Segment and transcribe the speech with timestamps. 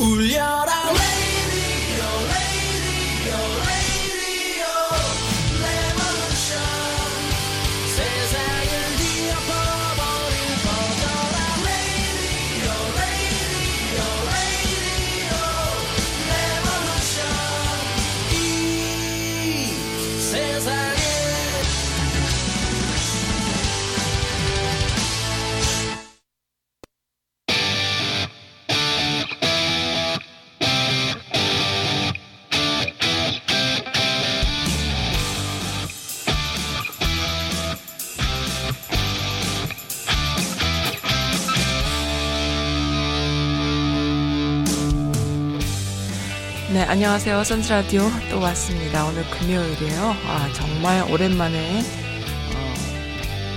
[0.00, 0.59] 울려
[47.00, 47.44] 안녕하세요.
[47.44, 49.06] 선즈라디오 또 왔습니다.
[49.06, 50.14] 오늘 금요일이에요.
[50.26, 52.74] 아, 정말 오랜만에 어,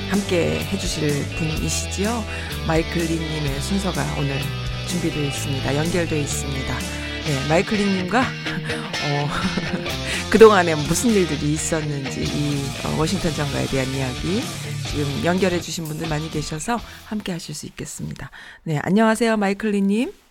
[0.10, 2.24] 함께 해주실 분이시지요.
[2.66, 4.40] 마이클링님의 순서가 오늘
[4.88, 5.76] 준비되어 있습니다.
[5.76, 6.80] 연결되어 있습니다.
[6.80, 9.30] 네, 마이클링님과 어,
[10.32, 14.42] 그동안에 무슨 일들이 있었는지 이 어, 워싱턴 장가에 대한 이야기
[14.90, 18.32] 지금 연결해 주신 분들 많이 계셔서 함께 하실 수 있겠습니다.
[18.64, 19.36] 네, 안녕하세요.
[19.36, 20.23] 마이클링님.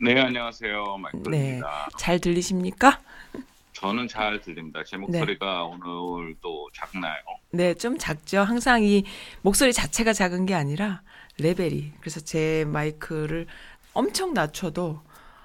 [0.00, 0.84] 네, 안녕하세요.
[0.84, 1.88] 네, 마이클입니다.
[1.96, 3.00] 잘 들리십니까?
[3.72, 4.82] 저는 잘 들립니다.
[4.84, 7.14] 제 목소리가 오늘 또 작나요?
[7.50, 8.40] 네, 좀 작죠.
[8.40, 9.04] 항상 이
[9.42, 11.02] 목소리 자체가 작은 게 아니라
[11.38, 11.92] 레벨이.
[12.00, 13.46] 그래서 제 마이크를
[13.92, 15.02] 엄청 낮춰도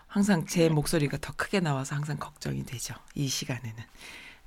[0.07, 2.95] 항상 제 목소리가 더 크게 나와서 항상 걱정이 되죠.
[3.15, 3.75] 이 시간에는.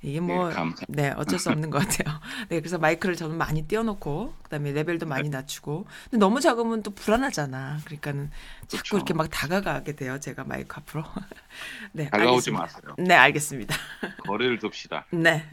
[0.03, 0.51] 이게 뭐,
[0.89, 2.19] 네, 어쩔 수 없는 것 같아요.
[2.49, 5.85] 네, 그래서 마이크를 저는 많이 띄워놓고, 그 다음에 레벨도 많이 낮추고.
[6.11, 7.79] 근데 너무 작으면 또 불안하잖아.
[7.85, 8.29] 그러니까는
[8.67, 8.97] 자꾸 그쵸.
[8.97, 10.19] 이렇게 막 다가가게 돼요.
[10.19, 11.03] 제가 마이크 앞으로.
[11.93, 12.61] 네, 다가오지 알겠습니다.
[12.61, 12.95] 마세요.
[12.97, 13.75] 네, 알겠습니다.
[14.27, 15.05] 거리를 둡시다.
[15.11, 15.45] 네.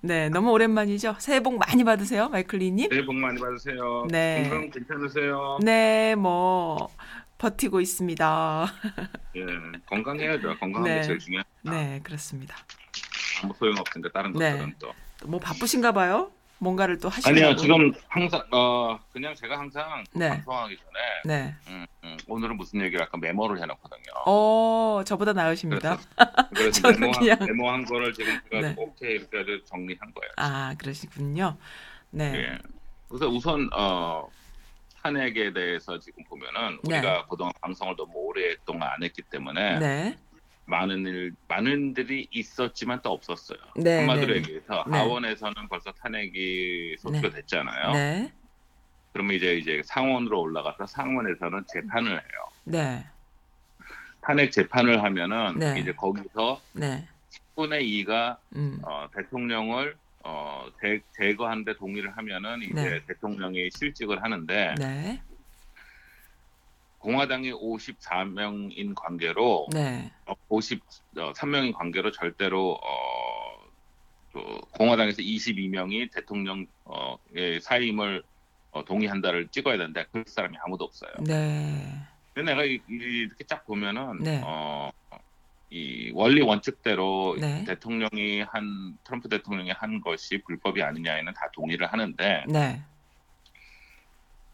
[0.00, 1.16] 네, 너무 오랜만이죠.
[1.18, 2.88] 새해 복 많이 받으세요, 마이클리님.
[2.90, 4.06] 새해 복 많이 받으세요.
[4.10, 4.48] 네.
[4.48, 5.58] 건강 괜찮으세요?
[5.62, 6.88] 네, 뭐
[7.36, 8.66] 버티고 있습니다.
[9.36, 9.42] 예,
[9.84, 10.58] 건강해야죠.
[10.58, 10.96] 건강한 네.
[10.96, 11.44] 게 제일 중요해.
[11.64, 12.56] 네, 그렇습니다.
[13.42, 14.52] 아무 소용 없으니까 다른 네.
[14.52, 14.92] 것들은 또.
[15.20, 16.30] 또뭐 바쁘신가 봐요?
[16.58, 17.38] 뭔가를 또 하시려고.
[17.46, 20.28] 아니요, 지금 항상 어 그냥 제가 항상 네.
[20.30, 21.54] 방송하기 전에 네.
[21.68, 24.02] 음, 음, 오늘은 무슨 얘기를 할까 메모를 해놓거든요.
[24.26, 25.98] 어, 저보다 나으십니다.
[26.54, 28.74] 그래서 저는 메모한, 그냥- 메모한 거를 지금 제가 네.
[28.78, 30.32] 오케이 이렇게 정리한 거예요.
[30.38, 31.58] 아, 그러시군요.
[32.10, 32.32] 네.
[32.34, 32.58] 예.
[33.08, 34.26] 그래서 우선 어
[35.02, 36.98] 탄핵에 대해서 지금 보면은 네.
[36.98, 40.16] 우리가 그동안 방송을 너무 오랫동안 안 했기 때문에 네.
[40.66, 43.58] 많은 일 많은 일이 있었지만 또 없었어요.
[43.76, 44.38] 네, 한마디로 네.
[44.38, 44.98] 얘기해서 네.
[44.98, 47.34] 하원에서는 벌써 탄핵이 소추가 네.
[47.36, 47.92] 됐잖아요.
[47.92, 48.32] 네.
[49.12, 52.48] 그러면 이제 이제 상원으로 올라가서 상원에서는 재판을 해요.
[52.64, 53.06] 네.
[54.20, 55.78] 탄핵 재판을 하면은 네.
[55.78, 57.06] 이제 거기서 네.
[57.54, 58.80] 10분의 2가 음.
[58.82, 63.00] 어, 대통령을 어, 제, 제거하는데 동의를 하면은 이제 네.
[63.06, 65.22] 대통령이 실직을 하는데 네.
[66.98, 70.10] 공화당이 54명인 관계로 네.
[70.48, 73.66] 53명인 관계로 절대로 어,
[74.32, 78.22] 그 공화당에서 22명이 대통령의 사임을
[78.72, 81.12] 어, 동의한다를 찍어야 되는데 그 사람이 아무도 없어요.
[81.20, 81.92] 네.
[82.34, 84.42] 근데 내가 이렇게 쫙 보면은 네.
[84.44, 84.90] 어,
[85.70, 87.64] 이 원리 원칙대로 네.
[87.64, 92.82] 대통령이 한 트럼프 대통령이 한 것이 불법이 아니냐에는 다 동의를 하는데 네.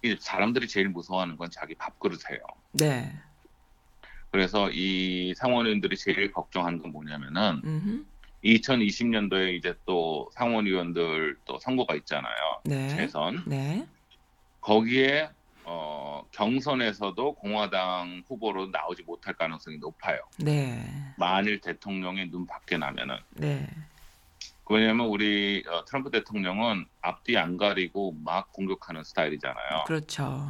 [0.03, 2.43] 이 사람들이 제일 무서워하는 건 자기 밥그릇이에요.
[2.73, 3.13] 네.
[4.31, 8.07] 그래서 이 상원의원들이 제일 걱정하는 건 뭐냐면은 음.
[8.45, 12.61] 2020년도에 이제 또 상원의원들 또 선거가 있잖아요.
[12.65, 12.89] 네.
[12.89, 13.45] 재선.
[13.47, 13.87] 네.
[14.61, 15.31] 거기에
[15.65, 20.19] 어, 경선에서도 공화당 후보로 나오지 못할 가능성이 높아요.
[20.39, 20.85] 네.
[21.17, 23.17] 만일 대통령의 눈 밖에 나면은.
[23.37, 23.69] 네.
[24.71, 29.85] 왜냐하면 우리 어, 트럼프 대통령은 앞뒤 안 가리고 막 공격하는 스타일이잖아요.
[29.87, 30.47] 그렇죠.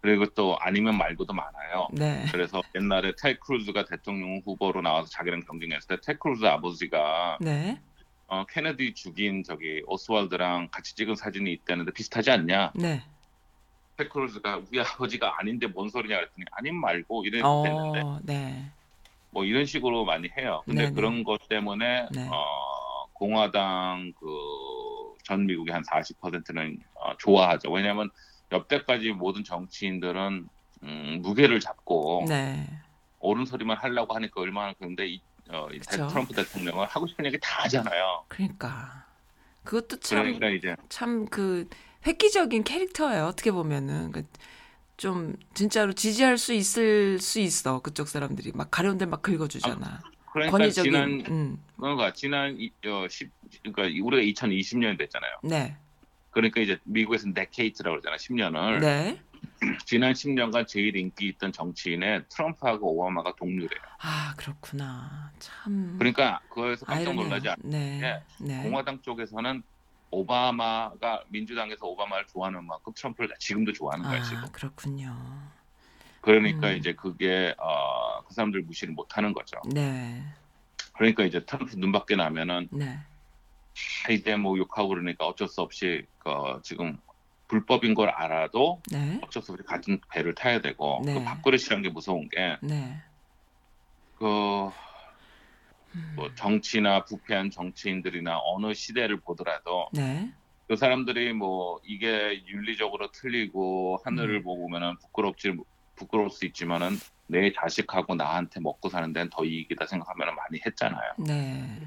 [0.00, 1.88] 그리고 또 아니면 말고도 많아요.
[1.92, 2.26] 네.
[2.30, 7.80] 그래서 옛날에 테드 크루즈가 대통령 후보로 나와서 자기랑 경쟁했을 때 테드 크루즈 아버지가 네.
[8.26, 12.72] 어, 케네디 죽인 저기 오스왈드랑 같이 찍은 사진이 있다는데 비슷하지 않냐?
[12.74, 13.02] 네.
[13.96, 18.70] 테드 크루즈가 우리 아버지가 아닌데 뭔 소리냐 그랬더니 아님 말고 이랬는데 어, 네.
[19.30, 20.62] 뭐 이런 식으로 많이 해요.
[20.66, 20.94] 근데 네네.
[20.94, 22.28] 그런 것 때문에 네.
[22.30, 22.73] 어,
[23.28, 24.26] 공화당 그
[25.26, 27.70] 전 미국의 한 40%는 어, 좋아하죠.
[27.72, 28.10] 왜냐하면
[28.52, 30.46] 역대까지 모든 정치인들은
[30.82, 32.68] 음, 무게를 잡고 네.
[33.20, 35.80] 옳은 소리만 하려고 하니까 얼마나 그런데 이, 어, 이.
[35.80, 38.24] 트럼프 대통령은 하고 싶은 얘기 다 하잖아요.
[38.28, 39.06] 그러니까
[39.62, 41.70] 그것도 참 그러니까 이제 참그
[42.06, 43.24] 획기적인 캐릭터예요.
[43.24, 49.22] 어떻게 보면은 그좀 진짜로 지지할 수 있을 수 있어 그쪽 사람들이 막 가려운 데 막
[49.22, 50.02] 긁어주잖아.
[50.34, 50.92] 그러니까 권위적인.
[50.92, 51.62] 지난 음.
[51.76, 53.30] 그러니까 지난 이- 어, 10,
[53.62, 55.32] 그러니까 우리가 2020년 됐잖아요.
[55.44, 55.76] 네.
[56.32, 58.16] 그러니까 이제 미국에서는 데케이트라고 그러잖아요.
[58.16, 58.80] 10년을.
[58.80, 59.22] 네.
[59.86, 63.80] 지난 10년간 제일 인기 있던 정치인의 트럼프하고 오바마가 동료래요.
[64.00, 65.30] 아, 그렇구나.
[65.38, 65.94] 참.
[65.98, 67.14] 그러니까 그거에서 깜짝.
[67.14, 67.56] 놀라지 않.
[67.62, 68.00] 네.
[68.00, 68.62] 게 네.
[68.64, 69.62] 공화당 쪽에서는
[70.10, 74.38] 오바마가 민주당에서 오바마를 좋아하는 만큼 트럼프를 지금도 좋아하는 지금.
[74.38, 75.16] 아, 그렇군요.
[76.24, 76.76] 그러니까 음.
[76.76, 79.60] 이제 그게 어, 그 사람들 무시를 못하는 거죠.
[79.72, 80.22] 네.
[80.94, 82.98] 그러니까 이제 트럼프 눈밖에 나면은 네.
[84.06, 86.30] 아, 이제 뭐 욕하고 그러니까 어쩔 수 없이 그
[86.62, 86.98] 지금
[87.46, 89.20] 불법인 걸 알아도 네.
[89.22, 91.12] 어쩔 수 없이 같은 배를 타야 되고 네.
[91.12, 93.02] 그 밥그릇이라는 게 무서운 게 네.
[94.14, 94.70] 그
[95.94, 96.12] 음.
[96.16, 100.32] 뭐 정치나 부패한 정치인들이나 어느 시대를 보더라도 네.
[100.66, 104.42] 그 사람들이 뭐 이게 윤리적으로 틀리고 하늘을 음.
[104.42, 105.52] 보고 보면은 부끄럽지
[105.96, 111.12] 부끄러울 수 있지만은 내 자식하고 나한테 먹고 사는 데는 더 이익이다 생각하면 많이 했잖아요.
[111.18, 111.80] 네.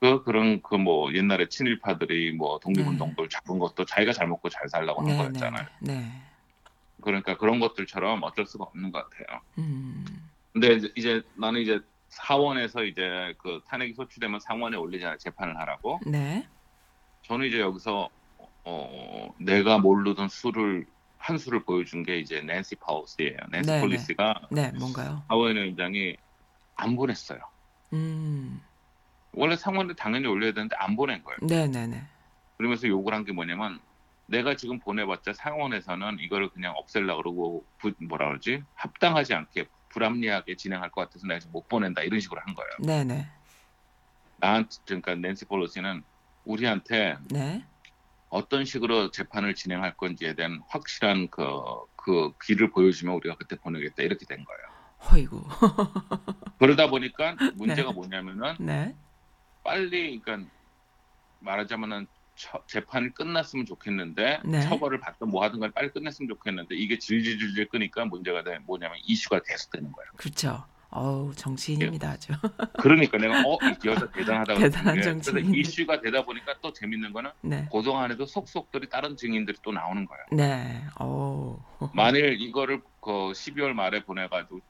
[0.00, 5.00] 그 그런 그 뭐 옛날에 친일파들이 뭐 독립운동들 잡은 것도 자기가 잘 먹고 잘 살라고
[5.00, 5.12] 한 네.
[5.14, 5.18] 네.
[5.18, 5.66] 거였잖아요.
[5.80, 6.10] 네.
[7.00, 9.40] 그러니까 그런 것들처럼 어쩔 수가 없는 것 같아요.
[9.58, 10.04] 음.
[10.52, 11.80] 근데 이제, 이제 나는 이제
[12.10, 15.18] 사원에서 이제 그 탄핵이 소추되면 상원에 올리잖아요.
[15.18, 16.00] 재판을 하라고.
[16.06, 16.46] 네.
[17.22, 18.08] 저는 이제 여기서
[18.64, 20.86] 어 내가 모르던 수를
[21.24, 23.38] 한 수를 보여준 게 이제 낸시 파우스예요.
[23.50, 24.70] 낸시 네, 폴리스가 네.
[24.72, 25.22] 뭔가요?
[25.28, 26.18] 하원위원장이
[26.76, 27.38] 안 보냈어요.
[27.94, 28.60] 음.
[29.32, 31.38] 원래 상원에 당연히 올려야 되는데 안 보낸 거예요.
[31.42, 32.02] 네, 네, 네.
[32.58, 33.80] 그러면서 욕을 한 게 뭐냐면
[34.26, 40.90] 내가 지금 보내봤자 상원에서는 이거를 그냥 없앨라 그러고 부- 뭐라 그러지 합당하지 않게 불합리하게 진행할
[40.90, 42.70] 것 같아서 내가 지금 못 보낸다 이런 식으로 한 거예요.
[42.80, 43.26] 네, 네.
[44.36, 46.02] 나한테 그러니까 낸시 폴리스는
[46.44, 47.64] 우리한테 네.
[48.34, 51.46] 어떤 식으로 재판을 진행할 건지에 대한 확실한 그,
[51.94, 54.60] 그 길을 보여주면 우리가 그때 보내겠다 이렇게 된 거예요.
[55.10, 55.44] 허이고.
[56.58, 58.96] 그러다 보니까 문제가 뭐냐면은 네.
[59.62, 60.50] 빨리 그러니까
[61.40, 64.60] 말하자면은 처- 재판이 끝났으면 좋겠는데 네.
[64.62, 69.42] 처벌을 받든 뭐 하든 간에 빨리 끝냈으면 좋겠는데 이게 질질질질 끄니까 문제가 돼 뭐냐면 이슈가
[69.46, 70.10] 계속 되는 거예요.
[70.16, 70.66] 그렇죠.
[70.96, 72.32] 어우, 정치인입니다, 아주.
[72.80, 75.02] 그러니까 내가 어이 여자 대단하다고 대단한.
[75.02, 75.34] 정치인.
[75.34, 77.66] 그래서 이슈가 되다 보니까 또 재밌는 거는 네.
[77.68, 80.24] 고동안에도 속속들이 다른 증인들이 또 나오는 거예요.
[80.30, 80.82] 네.
[81.00, 81.58] 어우.
[81.94, 84.60] 만일 이거를 그 12월 말에 보내가지고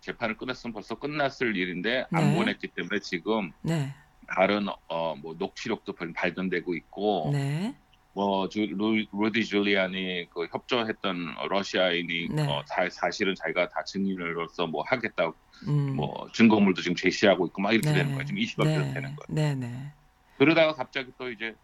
[0.00, 2.34] 재판을 끝냈으면 벌써 끝났을 일인데 안 네.
[2.36, 3.94] 보냈기 때문에 지금 네.
[4.28, 7.74] 다른 어 뭐 녹취록도 발- 발견되고 있고 네.
[8.12, 12.46] 뭐 주, 루, 루디 줄리안이 그 협조했던 러시아인이 네.
[12.46, 15.32] 어, 사, 사실은 자기가 다 증인으로서 뭐 하겠다
[15.68, 15.96] 음.
[15.96, 17.96] 뭐 증거물도 지금 제시하고 있고 막 이렇게 네.
[17.96, 19.92] 되는 거예요 지금 이슈가 계속 되는 거예요 네, 네.
[20.38, 21.54] 그러다가 갑자기 또 이제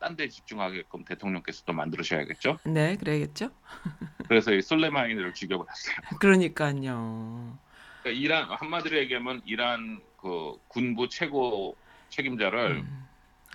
[0.00, 3.50] 딴 데 집중하게끔 대통령께서 또 만들으셔야겠죠 네, 그래야겠죠?
[4.28, 7.58] 그래서 이 솔레마니를 죽여버렸어요 그러니까요.
[8.02, 11.76] 그러니까 이란 한마디로 얘기하면 이란 그 군부 최고
[12.10, 13.06] 책임자를 음,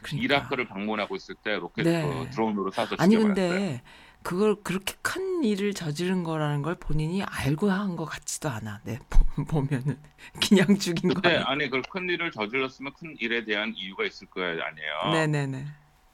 [0.02, 0.24] 그러니까.
[0.24, 2.02] 이라크를 방문하고 있을 때 로켓 네.
[2.02, 3.50] 그 드론으로 쏴서 아니 죽여버렸어요.
[3.50, 3.82] 근데
[4.22, 8.82] 그걸 그렇게 큰 일을 저지른 거라는 걸 본인이 알고 한 것 같지도 않아.
[8.84, 9.98] 네, 보- 보면은
[10.48, 11.44] 그냥 죽인 거 아니야.
[11.48, 15.12] 아니 그걸 큰 일을 저질렀으면 큰 일에 대한 이유가 있을 거예요 아니에요.
[15.14, 15.66] 네, 네, 네.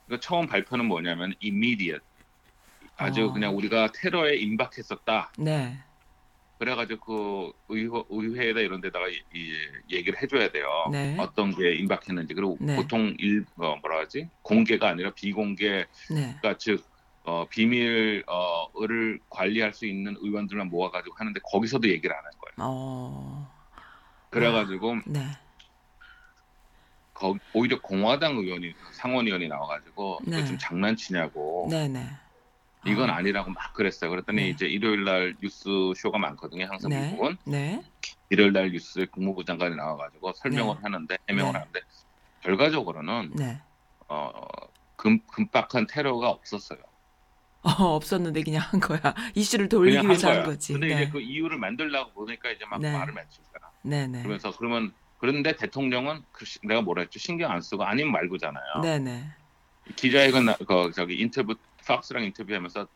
[0.07, 2.05] 그 처음 발표는 뭐냐면 immediate
[2.97, 3.33] 아주 어.
[3.33, 5.31] 그냥 우리가 테러에 임박했었다.
[5.39, 5.79] 네.
[6.59, 9.51] 그래가지고 그 의회, 의회에다 이런 데다가 이, 이
[9.91, 10.69] 얘기를 해줘야 돼요.
[10.91, 11.17] 네.
[11.19, 12.77] 어떤 게 임박했는지 그리고 네.
[12.77, 16.37] 보통 일 어, 뭐라 하지 공개가 아니라 비공개 네.
[16.39, 16.85] 그러니까 즉
[17.25, 18.23] 어, 비밀을
[19.29, 22.69] 관리할 수 있는 의원들만 모아가지고 하는데 거기서도 얘기를 안한 거예요.
[22.69, 23.51] 어.
[24.29, 25.25] 그래가지고 네.
[27.13, 30.37] 거- 오히려 공화당 의원이 상원 의원이 나와가지고 네.
[30.39, 32.05] 이거 좀 장난치냐고 네, 네.
[32.85, 33.13] 이건 어.
[33.13, 34.11] 아니라고 막 그랬어요.
[34.11, 34.49] 그랬더니 네.
[34.49, 36.65] 이제 일요일 날 뉴스 쇼가 많거든요.
[36.65, 37.09] 항상 네.
[37.11, 37.81] 미국은 네.
[38.29, 40.81] 일요일 날 뉴스에 국무부 장관이 나와가지고 설명을 네.
[40.83, 41.59] 하는데 해명을 네.
[41.59, 41.79] 하는데
[42.41, 43.59] 결과적으로는 네.
[44.09, 44.29] 어,
[44.95, 46.79] 금, 금박한 테러가 없었어요.
[47.65, 48.99] 어, 없었는데 그냥 한 거야.
[49.33, 50.45] 이슈를 돌리기 위해서 한 거야.
[50.45, 50.73] 거지.
[50.73, 50.93] 근데 네.
[51.03, 52.91] 이제 그 이유를 만들려고 보니까 이제 막 네.
[52.91, 53.71] 말을 맺힌 거야.
[53.81, 54.19] 네, 네.
[54.19, 58.81] 그러면서 그러면 그런데 대통령은 그 시- 내가 뭐라 했죠 신경 안 쓰고 아니면 말고잖아요.
[58.83, 59.25] 네, 네.
[59.95, 61.55] 기자회견 나- 그 저기 인터뷰
[61.85, 62.87] 팍스랑 인터뷰하면서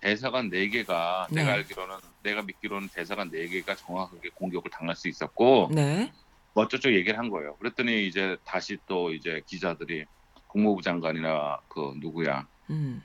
[0.00, 1.42] 대사관 네 개가 네.
[1.42, 6.12] 내가 알기로는 내가 믿기로는 대사관 네 개가 정확하게 공격을 당할 수 있었고 네.
[6.54, 7.56] 뭐 어쩌고 얘기를 한 거예요.
[7.56, 10.04] 그랬더니 이제 다시 또 이제 기자들이
[10.48, 13.02] 국무부 장관이나 그 누구야 음.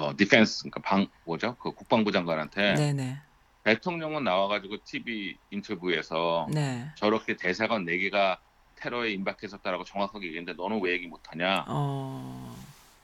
[0.00, 3.18] 어 디펜스 그러니까 방 뭐죠 그 국방부 장관한테 네, 네.
[3.64, 6.88] 대통령은 나와가지고 TV 인터뷰에서 네.
[6.96, 8.38] 저렇게 대사관 네 개가
[8.76, 11.66] 테러에 임박했었다라고 정확하게 얘기했는데 너는 왜 얘기 못하냐?
[11.68, 12.56] 어.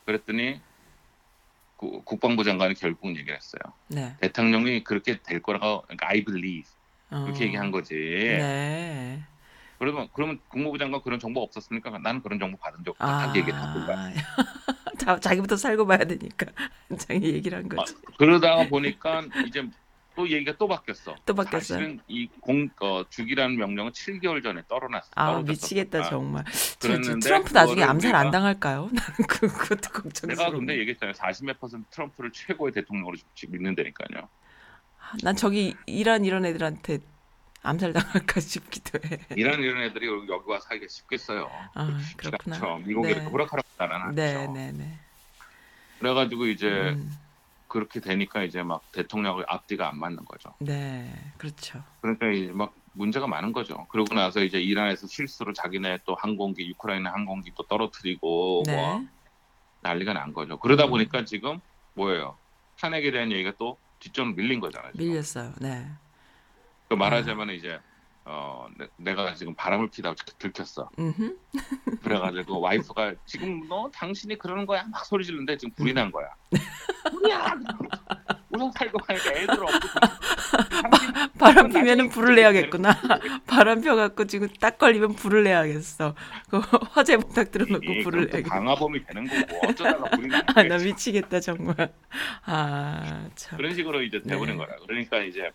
[0.07, 0.61] 그랬더니
[1.77, 3.61] 그 국방부 장관이 결국 얘기를 했어요.
[3.89, 4.17] 네.
[4.21, 6.71] 대통령이 그렇게 될 거라고 그러니까 I believe
[7.11, 7.25] 어.
[7.25, 7.95] 그렇게 얘기한 거지.
[7.95, 9.23] 네.
[9.79, 11.91] 그러면 그러면 국무부 장관 그런 정보 없었습니까?
[11.99, 13.05] 나는 그런 정보 받은 적 없다.
[13.07, 13.27] 아.
[13.27, 14.11] 딱 얘기를 하던가.
[14.99, 16.47] 자, 자기부터 살고 봐야 되니까
[16.99, 17.95] 장이 얘기를 한 거지.
[18.19, 19.69] 그러다가 보니까 이제
[20.17, 21.15] 또 얘기가 또 바뀌었어.
[21.27, 21.79] 또 바뀌었어요.
[21.79, 25.11] 사실은 이공 어, 죽이라는 명령은 7개월 전에 떨어났어.
[25.15, 25.43] 아.
[25.43, 26.45] 미치겠다 정말.
[26.81, 28.89] 그랬는데 트럼프 나중에 암살 안 당할까요?
[28.93, 30.53] 나는 그, 그것도 내가 걱정스러워.
[30.53, 31.13] 근데 얘기했잖아요.
[31.13, 33.17] 40몇 퍼센트 트럼프를 최고의 대통령으로
[33.49, 34.29] 믿는다니까요.
[35.23, 36.99] 난 저기 이란 이런 애들한테
[37.67, 39.19] 암살 당할까 싶기도 해.
[39.37, 41.51] 이런 이런 애들이 여기 와서 살기가 쉽겠어요.
[41.75, 42.57] 아 그렇구나.
[42.57, 42.77] 않죠.
[42.87, 43.13] 미국이 네.
[43.15, 44.47] 이렇게 호락호락 나라는 네.
[44.47, 44.99] 네, 네.
[45.99, 47.13] 그래가지고 이제 음,
[47.67, 50.55] 그렇게 되니까 이제 막 대통령의 앞뒤가 안 맞는 거죠.
[50.61, 51.83] 네, 그렇죠.
[52.01, 53.87] 그러니까 이제 막 문제가 많은 거죠.
[53.89, 59.05] 그러고 나서 이제 이란에서 실수로 자기네 또 항공기, 우크라이나 항공기 또 떨어뜨리고 네, 뭐
[59.81, 60.59] 난리가 난 거죠.
[60.59, 60.91] 그러다 음.
[60.91, 61.61] 보니까 지금
[61.95, 62.37] 뭐예요?
[62.79, 64.93] 탄핵에 대한 얘기가 또 뒷전으로 밀린 거잖아요.
[64.93, 65.07] 지금.
[65.07, 65.53] 밀렸어요.
[65.61, 65.87] 네,
[66.89, 67.79] 그 말하자면 이제
[68.25, 68.67] 어
[68.97, 70.91] 내, 가 지금 바람을 피다가 들켰어.
[70.99, 71.37] 음,
[72.03, 76.27] 그래가지고 와이프가 지금 너 당신이 그러는 거야 막 소리 지르는데 지금 불이 난 거야.
[77.11, 77.55] 불이야.
[78.51, 79.89] 우선 살고 가니까 애들 없고.
[81.39, 82.97] 바람 피면은 불을 내야겠구나.
[83.47, 86.15] 바람 펴갖고 지금 딱 걸리면 불을 내야겠어.
[86.51, 88.45] 그 화재 부탁 들어놓고 이게 불을 내야겠.
[88.49, 90.65] 방화범이 되는 거고 어쩌다가 불이 나는 아, 거야.
[90.65, 91.93] 나 미치겠다 정말.
[92.45, 93.57] 아, 참.
[93.59, 94.65] 그런 식으로 이제 돼버린 네.
[94.65, 94.77] 거야.
[94.87, 95.51] 그러니까 이제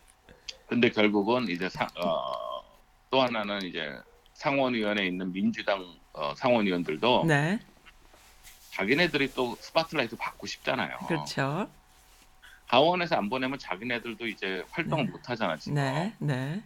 [0.72, 2.64] 근데 결국은 이제 상, 어,
[3.10, 3.94] 또 하나는 이제
[4.36, 7.60] 상원위원회에 있는 민주당 어, 상원위원들도 네,
[8.70, 10.98] 자기네들이 또 스포트라이트 받고 싶잖아요.
[11.10, 11.70] 그렇죠.
[12.68, 15.12] 하원에서 안 보내면 자기네들도 이제 활동을 네.
[15.12, 15.76] 못 하잖아 지금.
[15.76, 16.64] 네, 네,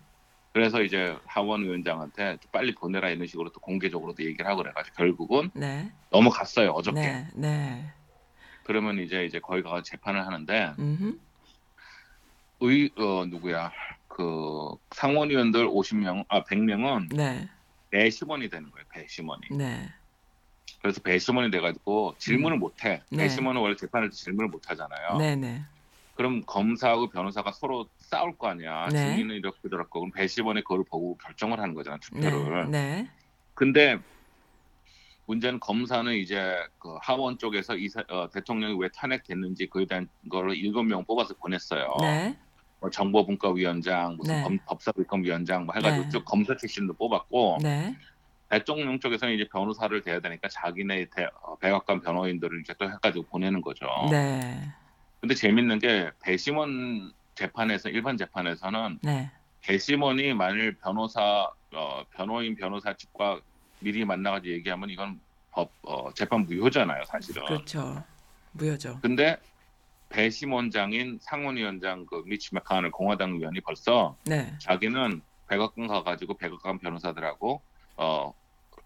[0.54, 5.92] 그래서 이제 하원 위원장한테 빨리 보내라 이런 식으로 또 공개적으로도 얘기를 하고 그래가지고 결국은 네,
[6.12, 7.02] 넘어갔어요 어저께.
[7.02, 7.92] 네, 네.
[8.66, 11.20] 그러면 이제 이제 거기 가서 재판을 하는데 음,
[12.62, 13.72] 의 어, 누구야
[14.08, 17.50] 그 상원의원들 50명 아 100명은 네,
[17.92, 19.42] 배심원이 되는 거예요 배심원이.
[19.52, 19.90] 네,
[20.82, 23.02] 그래서 배심원이 돼가지고 질문을 못해.
[23.10, 23.18] 네.
[23.18, 25.18] 배심원은 원래 재판할 때 질문을 못 하잖아요.
[25.18, 25.62] 네, 네,
[26.16, 28.88] 그럼 검사하고 변호사가 서로 싸울 거 아니야.
[28.90, 29.16] 네.
[29.16, 32.72] 증인은 이렇게 저렇고 그럼 배심원이 그걸 보고 결정을 하는 거잖아 투표를.
[32.72, 33.10] 네, 네,
[33.54, 34.00] 근데
[35.28, 40.56] 문제는 검사는 이제 그 하원 쪽에서 이 사- 어, 대통령이 왜 탄핵됐는지 그에 대한 거를
[40.56, 41.96] 일곱 명 뽑아서 보냈어요.
[42.02, 42.38] 네,
[42.80, 44.44] 뭐 정보분과위원장, 무슨 네.
[44.44, 46.10] 검- 법사위원장 뭐 해가지고 네.
[46.10, 47.96] 쭉 검사 출신도 뽑았고 네,
[48.50, 53.62] 대통령 쪽에서는 이제 변호사를 대야 되니까 자기네 대, 어, 백악관 변호인들을 이제 또 해가지고 보내는
[53.62, 53.88] 거죠.
[54.12, 54.62] 네,
[55.22, 63.42] 근데 재밌는 게 배심원 재판에서 일반 재판에서는 네, 배심원이 만일 변호사 어, 변호인 변호사 측과
[63.80, 65.20] 미리 만나가지고 얘기하면 이건
[65.52, 67.46] 법 어, 재판 무효잖아요 사실은.
[67.46, 68.04] 그렇죠.
[68.52, 69.00] 무효죠.
[69.02, 69.38] 근데
[70.10, 76.80] 배심 원장인 상원 위원장 그 미치 맥카늘 공화당 의원이 벌써 네, 자기는 백악관 가가지고 백악관
[76.80, 77.62] 변호사들하고
[77.98, 78.34] 어,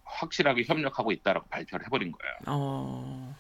[0.04, 2.34] 확실하게 협력하고 있다라고 발표를 해버린 거예요.
[2.48, 3.36] 어,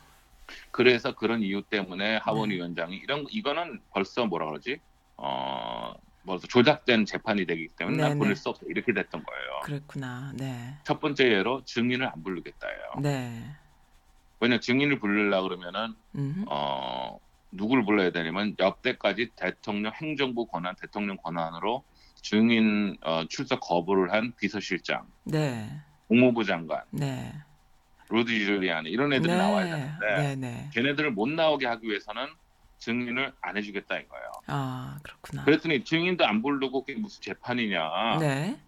[0.71, 2.17] 그래서 그런 이유 때문에 네.
[2.17, 4.79] 하원위원장이 이런 이거는 벌써 뭐라 그러지?
[5.17, 5.93] 어,
[6.25, 8.09] 벌써 조작된 재판이 되기 때문에 네네.
[8.09, 9.59] 난 보낼 수 없다 이렇게 됐던 거예요.
[9.63, 10.33] 그랬구나.
[10.35, 12.93] 네, 첫 번째 예로 증인을 안 부르겠다예요.
[13.01, 13.43] 네,
[14.39, 17.17] 왜냐 증인을 부르려 그러면은 음, 어
[17.51, 21.83] 누구를 불러야 되냐면 역대까지 대통령 행정부 권한, 대통령 권한으로
[22.21, 25.69] 증인 어, 출석 거부를 한 비서실장, 네,
[26.07, 27.33] 국무부 장관, 네,
[28.09, 30.69] 루디 줄리아니 이런 애들이 나와야 되는데 네, 네.
[30.73, 32.27] 걔네들을 못 나오게 하기 위해서는
[32.79, 34.31] 증인을 안 해주겠다 이거예요.
[34.47, 35.43] 아, 그렇구나.
[35.45, 38.59] 그랬더니 증인도 안 부르고 그게 무슨 재판이냐 네,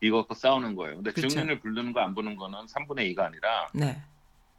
[0.00, 0.96] 이거 갖고 싸우는 거예요.
[0.96, 1.28] 근데 그쵸.
[1.28, 4.00] 증인을 부르는 거 안 부르는 거는 3분의 2가 아니라 네.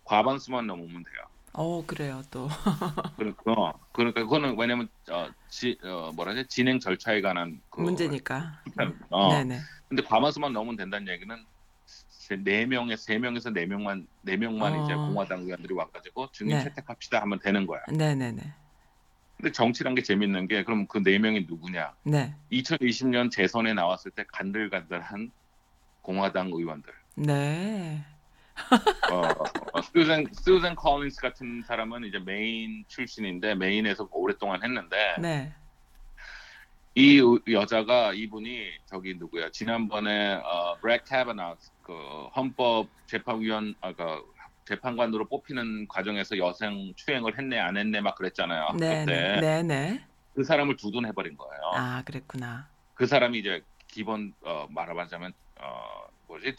[0.03, 1.23] 과반수만 넘으면 돼요.
[1.53, 2.47] 어, 그래요, 또.
[3.17, 8.61] 그러니까 그러니까 그거는 왜냐면 어, 지, 어 뭐라 지 진행 절차에 관한 그 문제니까.
[9.09, 9.59] 어, 네네.
[9.87, 11.35] 근데 과반수만 넘으면 된다는 얘기는
[11.85, 14.77] 세- 네 명에 세 명에서 네 명만 네 명만 어.
[14.77, 16.63] 이제 공화당 의원들이 와가지고 증인 네.
[16.63, 17.81] 채택합시다 하면 되는 거야.
[17.91, 18.41] 네네네.
[19.39, 21.95] 근데 정치란 게 재밌는 게 그럼 그 네 명이 누구냐?
[22.03, 22.35] 네.
[22.51, 25.31] 2020년 재선에 나왔을 때 간들간들한
[26.01, 26.91] 공화당 의원들.
[27.15, 28.03] 네.
[29.09, 29.21] 어,
[29.73, 35.53] 어, 수잔 수잔 콜린스 같은 사람은 이제 메인 출신인데 메인에서 오랫동안 했는데 네.
[36.95, 41.93] 이 의- 여자가 이분이 저기 누구야 지난번에 어, 브렛 카바나 그
[42.35, 44.03] 헌법 재판위원 아, 그
[44.69, 48.75] 재판관으로 뽑히는 과정에서 여성 추행을 했네 안 했네 막 그랬잖아요.
[48.79, 48.99] 네.
[48.99, 49.63] 그때 네.
[49.63, 50.05] 네.
[50.35, 51.61] 그 사람을 두둔해 버린 거예요.
[51.73, 52.69] 아, 그랬구나.
[52.93, 56.53] 그 사람이 이제 기본 어, 말하자면 어, 뭐지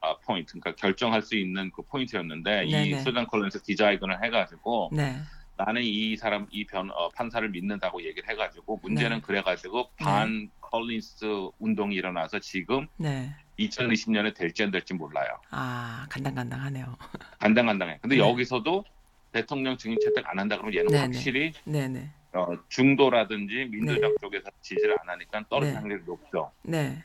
[0.00, 3.00] 어, point 그러니까 결정할 수 있는 그 포인트였는데 이 네네.
[3.00, 5.20] 수잔 콜린스 기자회견을 해가지고 네.
[5.64, 9.22] 나는 이 사람 이 변 어, 판사를 믿는다고 얘기를 해가지고 문제는 네.
[9.22, 13.34] 그래가지고 반 컬린스 운동이 일어나서 지금 네.
[13.58, 15.28] 2020년에 될지 안 될지 몰라요.
[15.50, 16.96] 아, 간당간당하네요.
[17.38, 17.98] 간당간당해.
[18.00, 18.22] 근데 네.
[18.22, 18.84] 여기서도
[19.30, 21.02] 대통령 증인 채택 안 한다 그러면 얘는 네네.
[21.04, 22.10] 확실히 네네.
[22.32, 25.78] 어, 중도라든지 민주당 쪽에서 지지를 안 하니까 떨어질 네.
[25.78, 26.50] 확률이 높죠.
[26.62, 27.02] 네.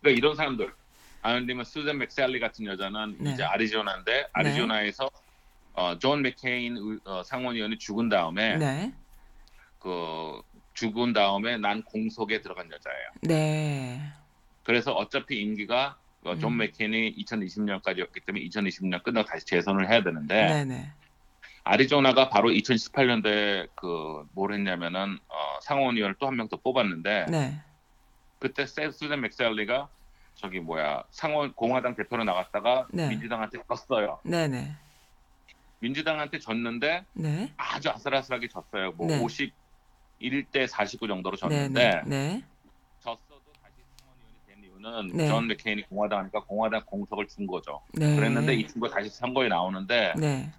[0.00, 0.72] 그러니까 이런 사람들
[1.22, 3.32] 아니면 수잔 맥살리 같은 여자는 네.
[3.32, 5.08] 이제 아리조나인데 아리조나에서
[5.74, 8.92] 어, 존 맥케인 의- 어, 상원의원이 죽은 다음에 네.
[9.78, 10.40] 그
[10.74, 13.08] 죽은 다음에 난 공석에 들어간 여자예요.
[13.22, 14.00] 네.
[14.62, 16.58] 그래서 어차피 임기가 어, 존 음.
[16.58, 20.92] 맥케인이 2020년까지였기 때문에 2020년 끝나고 다시 재선을 해야 되는데 네네.
[21.64, 27.60] 아리조나가 바로 2018년도에 그 뭘 했냐면은 어, 상원의원을 또 한 명 더 뽑았는데 네.
[28.38, 29.88] 그때 세- 수잔 맥살리가
[30.34, 33.08] 저기 뭐야 상원 공화당 대표로 나갔다가 네.
[33.08, 34.20] 민주당한테 졌어요.
[34.24, 34.76] 네네.
[35.82, 37.52] 민주당한테 졌는데 네.
[37.56, 38.92] 아주 아슬아슬하게 졌어요.
[38.92, 39.20] 뭐 네.
[40.20, 41.50] 51대 49 정도로 네네.
[41.58, 42.42] 졌는데 네.
[43.00, 45.26] 졌어도 다시 상원의원이 된 이유는 네.
[45.26, 47.82] 존 맥케인이 공화당하니까 공화당 공석을 준 거죠.
[47.94, 48.14] 네.
[48.14, 50.52] 그랬는데 이 친구가 다시 선거에 나오는데 네.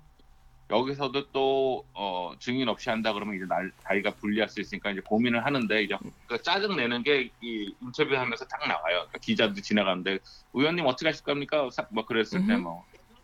[0.70, 5.46] 여기서도 또 어, 증인 없이 한다 그러면 이제 날, 자기가 불리할 수 있으니까 이제 고민을
[5.46, 5.96] 하는데 이제
[6.27, 9.06] 그 짜증 내는 게 이 인터뷰하면서 딱 나와요.
[9.08, 10.20] 그러니까 기자도 지나가는데
[10.53, 11.70] 의원님 어떻게 하실 겁니까?
[11.72, 12.58] 싹뭐 그랬을 때.
[12.58, 12.84] 뭐.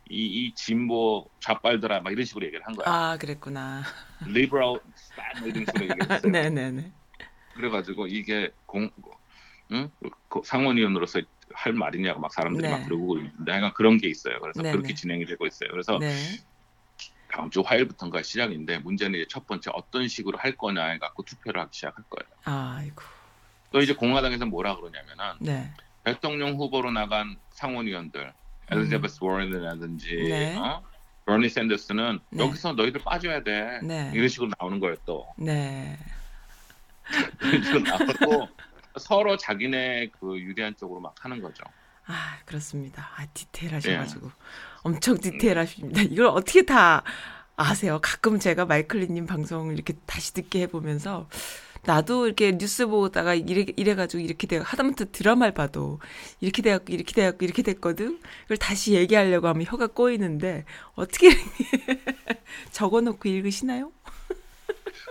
[0.10, 2.88] 이, 이 진보 좌빨들아 막 이런 식으로 얘기를 한 거야.
[2.94, 3.84] 아, 그랬구나.
[4.28, 4.80] liberal
[5.40, 6.32] 뭐 이런 식으로 얘기했어요.
[6.32, 6.92] 네네네.
[7.56, 8.90] 그래가지고 이게 공,
[9.72, 9.92] 응?
[10.30, 11.22] 그 상원의원으로서
[11.54, 12.72] 할 말이냐고 막 사람들이 네.
[12.72, 14.40] 막 그러고 있는데 그런 게 있어요.
[14.40, 14.72] 그래서 네네.
[14.72, 15.70] 그렇게 진행이 되고 있어요.
[15.72, 16.16] 그래서 네.
[17.32, 21.70] 다음 주 화요일부터인가 시작인데 문제는 이제 첫 번째 어떤 식으로 할 거냐 해갖고 투표를 하기
[21.74, 22.28] 시작할 거예요.
[22.46, 23.04] 아이고.
[23.72, 25.72] 또 이제 공화당에서 뭐라 그러냐면은 네.
[26.04, 28.34] 대통령 후보로 나간 상원의원들
[28.72, 30.30] 엘리자베스 워렌이라든지 음.
[30.30, 30.58] 네.
[30.58, 30.84] 어?
[31.26, 32.44] 버니 샌더스는 네.
[32.44, 33.80] 여기서 너희들 빠져야 돼.
[33.84, 34.12] 네.
[34.14, 35.28] 이런 식으로 나오는 거예요 또.
[35.38, 35.98] 네.
[37.42, 38.48] 이런 식으로 나오고
[38.98, 41.64] 서로 자기네 그 유리한 쪽으로 막 하는 거죠.
[42.08, 43.08] 아, 그렇습니다.
[43.16, 43.30] 아, 네.
[43.34, 44.32] 디테일하셔가지고.
[44.82, 46.02] 엄청 디테일하십니다.
[46.02, 47.04] 이걸 어떻게 다
[47.56, 48.00] 아세요?
[48.02, 51.28] 가끔 제가 마이클리님 방송 이렇게 다시 듣게 해보면서
[51.86, 56.00] 나도 이렇게 뉴스 보다가 이래, 이래가지고 이렇게 돼, 하다못해 드라마를 봐도
[56.42, 58.20] 이렇게 돼갖고 이렇게 돼갖고 이렇게 됐거든?
[58.44, 61.30] 그걸 다시 얘기하려고 하면 혀가 꼬이는데 어떻게
[62.72, 63.92] 적어놓고 읽으시나요?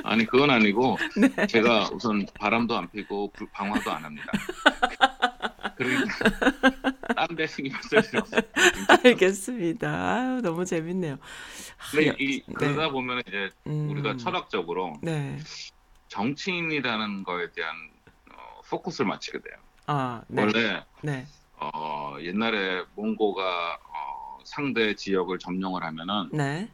[0.04, 1.46] 아니 그건 아니고 네.
[1.46, 4.26] 제가 우선 바람도 안 피고 불- 방화도 안 합니다.
[5.76, 6.06] 그러니까
[7.16, 8.40] 딴데 신경 쓸 필요 없어요.
[9.04, 9.88] 알겠습니다.
[9.88, 11.18] 아유, 너무 재밌네요.
[11.90, 12.54] 근데 아, 이 네.
[12.54, 15.38] 그러다 보면 이제 음, 우리가 철학적으로 네.
[16.08, 17.74] 정치인이라는 거에 대한
[18.32, 19.56] 어, 포커스를 맞추게 돼요.
[19.86, 20.42] 아, 네.
[20.42, 21.26] 원래 네.
[21.56, 26.68] 어, 옛날에 몽고가 어, 상대 지역을 점령을 하면은 네.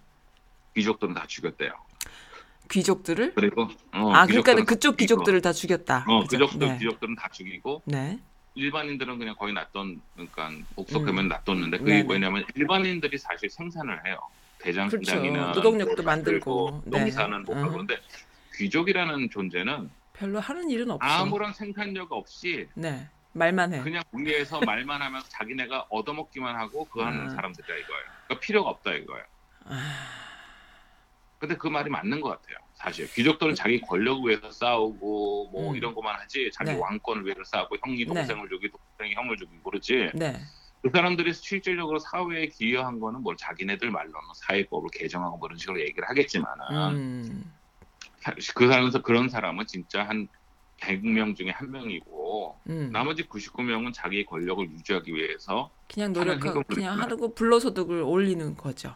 [0.75, 1.73] 귀족들은 다 죽였대요.
[2.70, 3.35] 귀족들을?
[3.35, 6.07] 그리고 어, 아, 그러니까 다 그쪽 귀족들을 다 죽였다.
[6.09, 6.38] 어, 그죠?
[6.38, 6.79] 귀족들 네.
[6.79, 8.18] 귀족들은 다 죽이고 네.
[8.55, 12.07] 일반인들은 그냥 거의 놔뒀 그러니까 복속하면 놔뒀는데 그게 네네.
[12.09, 14.18] 왜냐면 일반인들이 사실 생산을 해요.
[14.61, 15.61] 대장장이나 그렇죠.
[15.61, 16.83] 노동력도 만들고.
[16.87, 17.01] 네.
[17.01, 17.73] 농사는 못 하고 음.
[17.73, 17.99] 그런데
[18.57, 21.07] 귀족이라는 존재는 별로 하는 일은 없어.
[21.07, 23.09] 아무런 생산력 없이 네.
[23.33, 23.81] 말만 해.
[23.83, 27.31] 그냥 위에서 말만 하면서 자기네가 얻어먹기만 하고 그거 하는 아.
[27.31, 28.05] 사람들이야 이거예요.
[28.27, 29.25] 그러니까 필요가 없다 이거예요.
[29.67, 30.07] 아,
[31.38, 32.57] 근데 그 말이 맞는 것 같아요.
[32.75, 35.77] 사실 귀족들은 자기 권력을 위해서 싸우고 뭐 음.
[35.77, 36.79] 이런 것만 하지 자기 네.
[36.79, 40.37] 왕권을 위해서 싸우고 형이 동생을 죽이고 동생이 형을 죽이고 그러지 네.
[40.83, 46.07] 그 사람들이 실질적으로 사회에 기여한 거는 뭘 자기네들 말로는 사회법을 개정하고 뭐 이런 식으로 얘기를
[46.09, 47.53] 하겠지만은 음.
[48.55, 50.29] 그 사람에서 그런 사람은 진짜 한
[50.81, 52.91] 100명 중에 한 명이고 음.
[52.93, 57.01] 나머지 99명은 자기의 권력을 유지하기 위해서 그냥 노력하고 그냥.
[57.01, 58.95] 하고 불로소득을 올리는 거죠.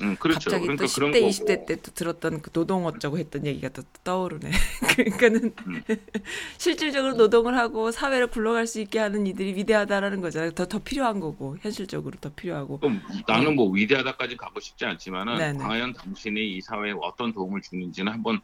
[0.00, 0.38] 음, 그렇죠.
[0.50, 3.68] 갑자기 그러니까 또 그런 10대, 거고 20대 때 또 들었던 그 노동 어쩌고 했던 얘기가
[3.70, 4.50] 또 떠오르네.
[4.96, 5.82] 그러니까는 음.
[6.58, 10.52] 실질적으로 노동을 하고 사회를 굴러갈 수 있게 하는 이들이 위대하다라는 거잖아요.
[10.52, 12.78] 더, 더 필요한 거고 현실적으로 더 필요하고.
[12.80, 15.58] 그럼 나는 뭐 위대하다까지 가고 싶지 않지만은 네네.
[15.58, 18.40] 과연 당신이 이 사회에 어떤 도움을 주는지는 한번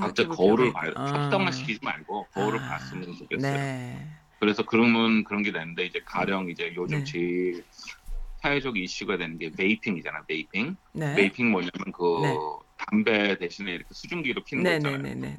[0.00, 0.90] 각자 거울을 필요가 봐요.
[0.90, 1.52] 있- 협상만 아.
[1.52, 2.68] 시키지 말고 거울을 아.
[2.70, 3.52] 봤으면 좋겠어요.
[3.52, 4.08] 네.
[4.40, 7.04] 그래서 그러면 그런 게 되는데 이제 가령 이제 요즘 네.
[7.04, 7.64] 제일
[8.42, 10.24] 사회적 이슈가 되는 게 vaping이잖아.
[10.26, 10.76] vaping.
[10.92, 11.14] 네.
[11.14, 12.36] vaping 뭐냐면 그 네.
[12.76, 14.98] 담배 대신에 이렇게 수증기로 피는 거 있잖아요.
[15.02, 15.36] 네네네네네.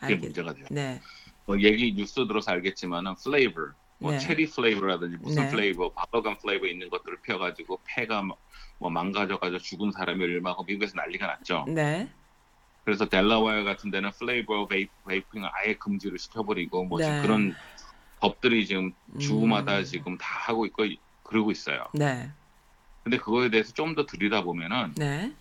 [0.00, 0.20] 그게 알겠.
[0.20, 0.66] 문제가 돼요.
[0.70, 1.00] 네.
[1.46, 3.60] 뭐 얘기 뉴스 들어서 알겠지만은 flavor,
[3.98, 4.18] 뭐 네.
[4.18, 5.50] 체리 flavor라든지 무슨 네.
[5.50, 8.36] flavor, bubble gum flavor 있는 것들을 피워가지고 폐가 뭐-
[8.78, 11.64] 뭐 망가져가지고 죽은 사람이 얼마고 미국에서 난리가 났죠.
[11.68, 12.08] 네.
[12.84, 17.20] 그래서 델라웨어 같은 데는 flavor va, vaping을 아예 금지를 시켜버리고 뭐 네.
[17.22, 17.54] 그런
[18.20, 19.84] 법들이 지금 주마다 음.
[19.84, 20.84] 지금 다 하고 있고
[21.30, 21.84] 그러고 있어요.
[21.94, 22.28] 네.
[23.04, 25.32] 근데 그거에 대해서 좀 더 들이다 보면은 네.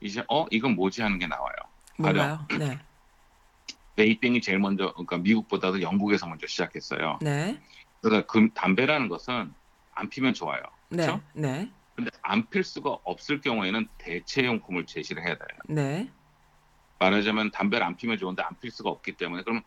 [0.00, 1.54] 이제 어 이건 뭐지 하는 게 나와요.
[1.98, 2.46] 뭔가요?
[2.58, 2.78] 네.
[3.96, 7.18] 베이핑이 제일 먼저 그러니까 미국보다도 영국에서 먼저 시작했어요.
[7.22, 7.60] 네.
[8.00, 9.52] 그러니까 금 담배라는 것은
[9.94, 10.62] 안 피면 좋아요.
[10.88, 11.04] 네.
[11.06, 11.20] 그렇죠?
[11.34, 11.70] 네.
[11.94, 15.58] 근데 안 필 수가 없을 경우에는 대체용품을 제시를 해야 돼요.
[15.68, 16.10] 네.
[16.98, 19.62] 말하자면 담배를 안 피면 좋은데 안 필 수가 없기 때문에 그럼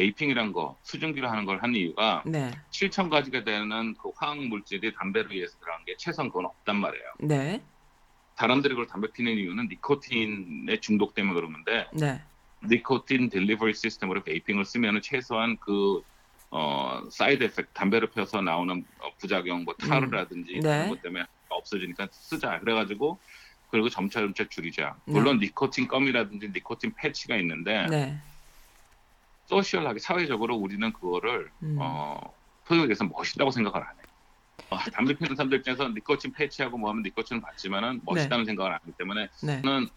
[0.00, 2.50] 베이핑이란 거 수증기로 하는 걸 한 이유가 네.
[2.70, 7.04] 7천 가지가 되는 그 화학 물질이 담배를 위해서 들어간 게 최소한 그건 없단 말이에요.
[7.20, 7.62] 네.
[8.36, 12.20] 사람들이 그걸 담배 피는 이유는 니코틴에 중독 때문에 그러는데 네.
[12.64, 16.02] 니코틴 delivery 시스템으로 vaping을 쓰면은 최소한 그
[16.50, 20.60] 어, side effect, 담배를 펴서 나오는 어, 부작용, 뭐 타르라든지 네.
[20.60, 22.60] 그런 것 때문에 없어지니까 쓰자.
[22.60, 23.18] 그래가지고
[23.70, 24.94] 그리고 점차 점차 줄이자.
[25.06, 25.12] 네.
[25.14, 28.18] 물론 니코틴 껌이라든지 니코틴 패치가 있는데 네.
[29.46, 31.76] social하게 사회적으로 우리는 그거를 음.
[31.80, 32.20] 어,
[32.70, 34.00] 얘기해서 멋있다고 생각을 안 해.
[34.70, 38.92] 어, 담배 피는 사람들 입장에서 니코틴 패치하고 뭐 하면 니코틴을 받지만은 멋있다는 생각을 안 하기
[38.98, 39.62] 때문에 네.
[39.62, 39.88] 저는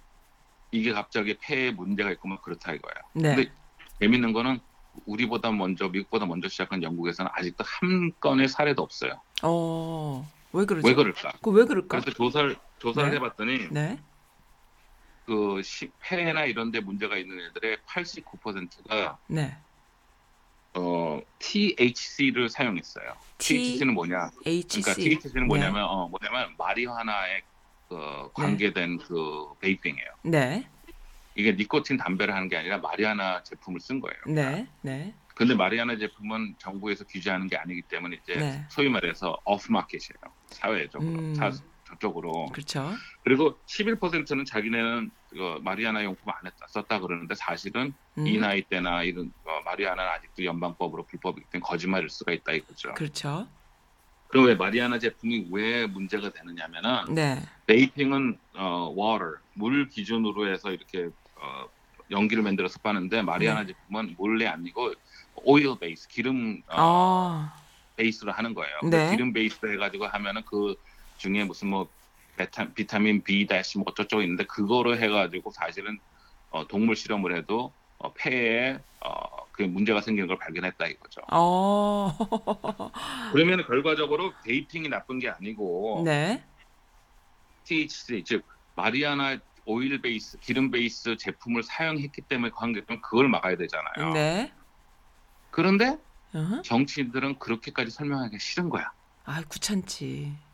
[0.72, 2.96] 이게 갑자기 폐에 문제가 있고 막 그렇다 이거예요.
[3.14, 3.36] 네.
[3.36, 3.52] 근데
[4.00, 4.60] 재밌는 거는
[5.06, 9.20] 우리보다 먼저 미국보다 먼저 시작한 영국에서는 아직도 한 건의 사례도 없어요.
[9.44, 10.30] 어.
[10.52, 10.88] 왜 그러죠?
[10.88, 11.32] 왜 그럴까?
[11.42, 12.00] 그 왜 그럴까?
[12.00, 13.16] 그래서 조사를 조사를 네.
[13.16, 14.00] 해봤더니 네.
[15.30, 19.56] 그 시- 폐나 이런 데 문제가 있는 애들의 89%가 네.
[20.74, 23.14] 어, THC를 사용했어요.
[23.38, 24.32] THC는 뭐냐?
[24.44, 24.82] HC.
[24.82, 25.48] 그러니까 THC는 네.
[25.48, 27.44] 뭐냐면 어, 뭐냐면 마리화나에
[27.90, 30.08] 그 관계된 그 베이핑이에요.
[30.24, 30.68] 네.
[31.36, 34.18] 이게 니코틴 담배를 하는 게 아니라 마리아나 제품을 쓴 거예요.
[34.28, 34.68] 네.
[34.82, 35.14] 네.
[35.36, 38.66] 근데 마리아나 제품은 정부에서 규제하는 게 아니기 때문에 이제 네.
[38.68, 40.20] 소위 말해서 오프 마켓이에요.
[40.48, 41.12] 사회적으로.
[41.20, 41.36] 음.
[41.36, 41.52] 사,
[41.90, 42.48] 저쪽으로.
[42.48, 42.92] 그렇죠.
[43.24, 48.28] 그리고 11%는 자기네는 그 마리아나 용품 안 했다 썼다 그러는데 사실은 음.
[48.28, 52.94] 이 나이 때나 이런 어, 마리아나는 아직도 연방법으로 불법이기 때문에 거짓말일 수가 있다 이거죠.
[52.94, 53.48] 그렇죠.
[54.28, 57.42] 그럼 왜 마리아나 제품이 왜 문제가 되느냐면은 네.
[57.66, 61.66] 베이핑은 어 water 물 기준으로 해서 이렇게 어
[62.12, 63.68] 연기를 만들어서 빠는데 마리아나 네.
[63.68, 64.94] 제품은 몰래 아니고
[65.36, 67.56] 오일 베이스 기름 어, 아.
[67.96, 68.80] 베이스로 하는 거예요.
[68.84, 69.12] 네.
[69.12, 70.76] 기름 베이스로 해가지고 하면은 그
[71.20, 71.88] 중에 무슨 뭐
[72.36, 76.00] 베타, 비타민 B 다시 뭐 어쩌고 있는데 그거로 해가지고 사실은
[76.50, 81.22] 어, 동물 실험을 해도 어, 폐에 어, 그 문제가 생기는 걸 발견했다 이거죠.
[81.32, 82.18] 어.
[83.34, 86.44] 그러면 결과적으로 베이핑이 나쁜 게 아니고 네.
[87.66, 88.44] THC 즉
[88.76, 94.14] 마리아나 오일 베이스 기름 베이스 제품을 사용했기 때문에 관계 때문에 그걸 막아야 되잖아요.
[94.14, 94.54] 네.
[95.52, 95.98] 그런데
[96.34, 96.62] 어?
[96.64, 98.92] 정치인들은 그렇게까지 설명하기 싫은 거야.
[99.26, 100.49] 아, 귀찮지.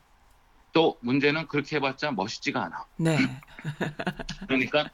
[0.75, 2.85] 또 문제는 그렇게 해봤자 멋있지가 않아.
[2.97, 3.17] 네.
[4.45, 4.89] 그러니까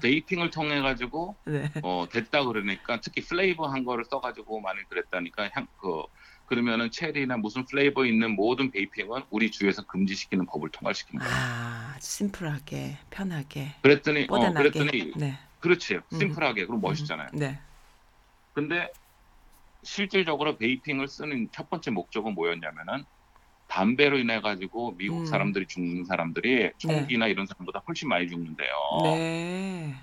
[0.00, 1.70] 베이핑을 통해 가지고 네.
[1.82, 6.02] 어 됐다 그러니까 특히 플레이버 한 거를 써가지고 많이 그랬다니까 향 그
[6.46, 11.28] 그러면은 체리나 무슨 flavor 있는 모든 vaping은 우리 주에서 금지시키는 법을 통과시킨 거야.
[11.28, 14.70] 아, 심플하게, 편하게, 그랬더니 어 뽀대나게.
[14.70, 15.38] 그랬더니 네.
[15.60, 16.18] 그렇지 음.
[16.18, 17.28] 심플하게 그리고 멋있잖아요.
[17.34, 17.60] 음, 네.
[18.54, 18.88] 근데
[19.82, 23.04] 실질적으로 vaping을 쓰는 첫 번째 목적은 뭐였냐면은
[23.66, 25.26] 담배로 인해 가지고 미국 음.
[25.26, 28.68] 사람들이 죽는 사람들이 총기나 이런 사람보다 훨씬 많이 죽는데요.
[29.04, 29.94] 네.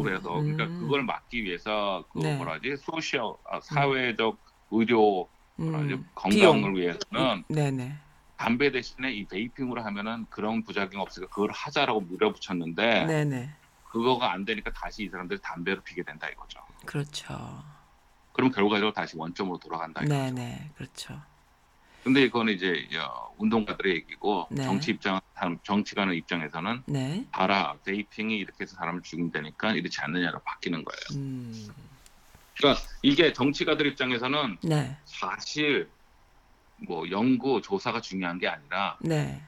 [0.00, 0.16] 그렇구나.
[0.16, 0.78] 해서 그러니까 음.
[0.80, 2.36] 그걸 막기 위해서 그 네.
[2.36, 4.38] 뭐라지 social 아, 사회적
[4.70, 6.76] 의료 뭐라지 음, 건강을 비용.
[6.76, 7.96] 위해서는 네네.
[8.36, 13.50] 담배 대신에 이 베이핑으로 하면은 그런 부작용 없으니까 그걸 하자라고 밀어붙였는데 네네.
[13.84, 16.60] 그거가 안 되니까 다시 이 사람들이 담배를 피게 된다 이거죠.
[16.86, 17.62] 그렇죠.
[18.32, 20.14] 그럼 결과적으로 다시 원점으로 돌아간다 이거죠.
[20.14, 20.70] 네네.
[20.76, 21.20] 그렇죠.
[22.02, 24.62] 근데 이거는 이제 어, 운동가들의 얘기고 네.
[24.64, 27.26] 정치 입장 사람 정치가는 입장에서는 네.
[27.30, 31.20] 봐라 베이핑이 이렇게 해서 사람을 죽인다니까 이렇지 않느냐로 바뀌는 거예요.
[31.22, 31.68] 음.
[32.56, 34.96] 그러니까 이게 정치가들 입장에서는 네.
[35.04, 35.88] 사실
[36.78, 39.42] 뭐 연구 조사가 중요한 게 아니라 네.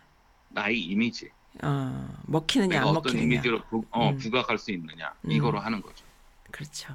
[0.51, 1.31] 나의 이미지
[1.63, 3.23] 어, 먹히느냐 내가 안 어떤 먹히느냐.
[3.25, 4.19] 이미지로 부, 어, 음.
[4.19, 5.31] 부각할 수 있느냐 음.
[5.31, 6.05] 이거로 하는 거죠.
[6.51, 6.95] 그렇죠.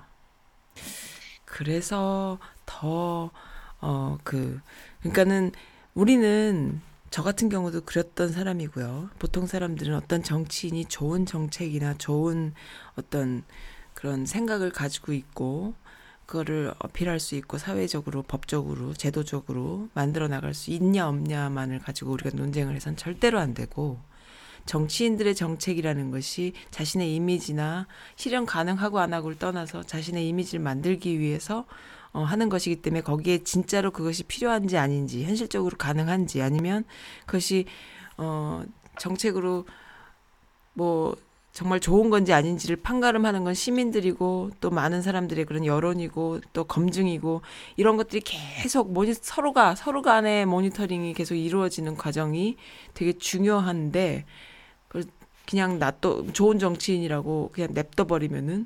[1.45, 3.31] 그래서 더,
[3.79, 4.61] 어, 그,
[5.07, 5.51] 그러니까는
[5.93, 9.09] 우리는 저 같은 경우도 그랬던 사람이고요.
[9.19, 12.53] 보통 사람들은 어떤 정치인이 좋은 정책이나 좋은
[12.95, 13.43] 어떤
[13.93, 15.73] 그런 생각을 가지고 있고,
[16.25, 22.75] 그거를 어필할 수 있고, 사회적으로, 법적으로, 제도적으로 만들어 나갈 수 있냐, 없냐만을 가지고 우리가 논쟁을
[22.75, 23.99] 해선 절대로 안 되고,
[24.65, 31.65] 정치인들의 정책이라는 것이 자신의 이미지나 실현 가능하고 안 하고를 떠나서 자신의 이미지를 만들기 위해서
[32.17, 36.83] 어, 하는 것이기 때문에 거기에 진짜로 그것이 필요한지 아닌지 현실적으로 가능한지 아니면
[37.27, 37.65] 그것이
[38.17, 38.63] 어,
[38.97, 39.67] 정책으로
[40.73, 41.15] 뭐
[41.51, 47.41] 정말 좋은 건지 아닌지를 판가름하는 건 시민들이고 또 많은 사람들의 그런 여론이고 또 검증이고
[47.75, 52.57] 이런 것들이 계속 모니 서로가 서로 간의 모니터링이 계속 이루어지는 과정이
[52.95, 54.25] 되게 중요한데
[55.47, 58.65] 그냥 나 또 좋은 정치인이라고 그냥 냅둬 버리면은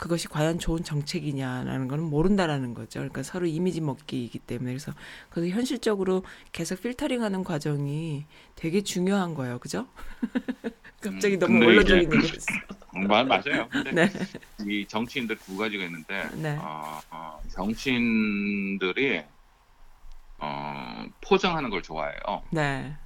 [0.00, 3.00] 그것이 과연 좋은 정책이냐라는 거는 모른다라는 거죠.
[3.00, 4.92] 그러니까 서로 이미지 먹기이기 때문에 그래서
[5.28, 8.24] 그래서 현실적으로 계속 필터링하는 과정이
[8.56, 9.58] 되게 중요한 거예요.
[9.58, 9.86] 그죠?
[11.02, 12.46] 갑자기 음, 너무 근데 원론적인 이제- 얘기를 했어.
[12.96, 13.68] 음, 마- 맞아요.
[13.92, 14.08] 네.
[14.66, 16.56] 이 정치인들 두 가지가 있는데 네.
[16.58, 19.22] 어, 어, 정치인들이
[20.38, 22.42] 어, 포장하는 걸 좋아해요.
[22.50, 22.96] 네.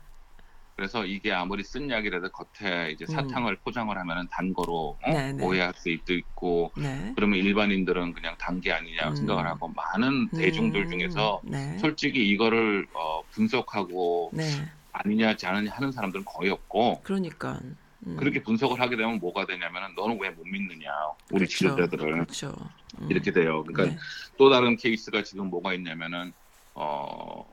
[0.76, 5.08] 그래서 이게 아무리 쓴 약이라도 겉에 이제 사탕을 포장을 하면은 단 거로 어?
[5.08, 5.12] 음.
[5.12, 5.44] 네, 네.
[5.44, 7.12] 오해할 수도 있고 네.
[7.14, 9.16] 그러면 일반인들은 그냥 단 게 아니냐 음.
[9.16, 11.76] 생각을 하고 많은 대중들 음, 중에서 네.
[11.78, 14.44] 솔직히 이거를 어, 분석하고 네.
[14.92, 17.60] 아니냐 않느냐 하는 사람들은 거의 없고 그러니까
[18.06, 18.16] 음.
[18.16, 20.88] 그렇게 분석을 하게 되면 뭐가 되냐면은 너는 왜 못 믿느냐
[21.30, 21.56] 우리 그렇죠.
[21.56, 22.54] 지도자들을 그렇죠.
[23.00, 23.08] 음.
[23.10, 23.64] 이렇게 돼요.
[23.64, 23.98] 그러니까 네.
[24.38, 26.32] 또 다른 케이스가 지금 뭐가 있냐면은
[26.74, 27.44] 어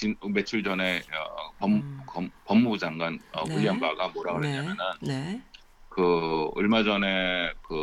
[0.00, 2.00] 진, 며칠 전에 어, 법, 음.
[2.06, 3.56] 검- 법무부 장관 어, 네.
[3.58, 4.38] 윌리엄 바가 뭐라 네.
[4.52, 5.42] 그랬냐면은 네.
[5.90, 7.76] 그 얼마 전에 그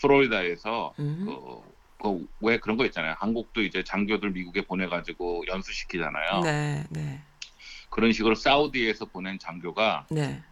[0.00, 1.26] 플로리다에서 음.
[1.26, 1.32] 그,
[2.02, 3.16] 그 왜 그런 거 있잖아요.
[3.18, 6.40] 한국도 이제 장교들 미국에 보내가지고 연수시키잖아요.
[6.42, 6.84] 네.
[6.90, 7.20] 네.
[7.90, 10.42] 그런 식으로 사우디에서 보낸 장교가 네.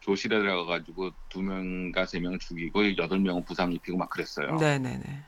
[0.00, 4.56] 조실에 들어가가지고 두 명과 세 명을 죽이고 여덟 명은 부상 입히고 막 그랬어요.
[4.56, 4.78] 네.
[4.78, 4.96] 네.
[4.98, 5.24] 네.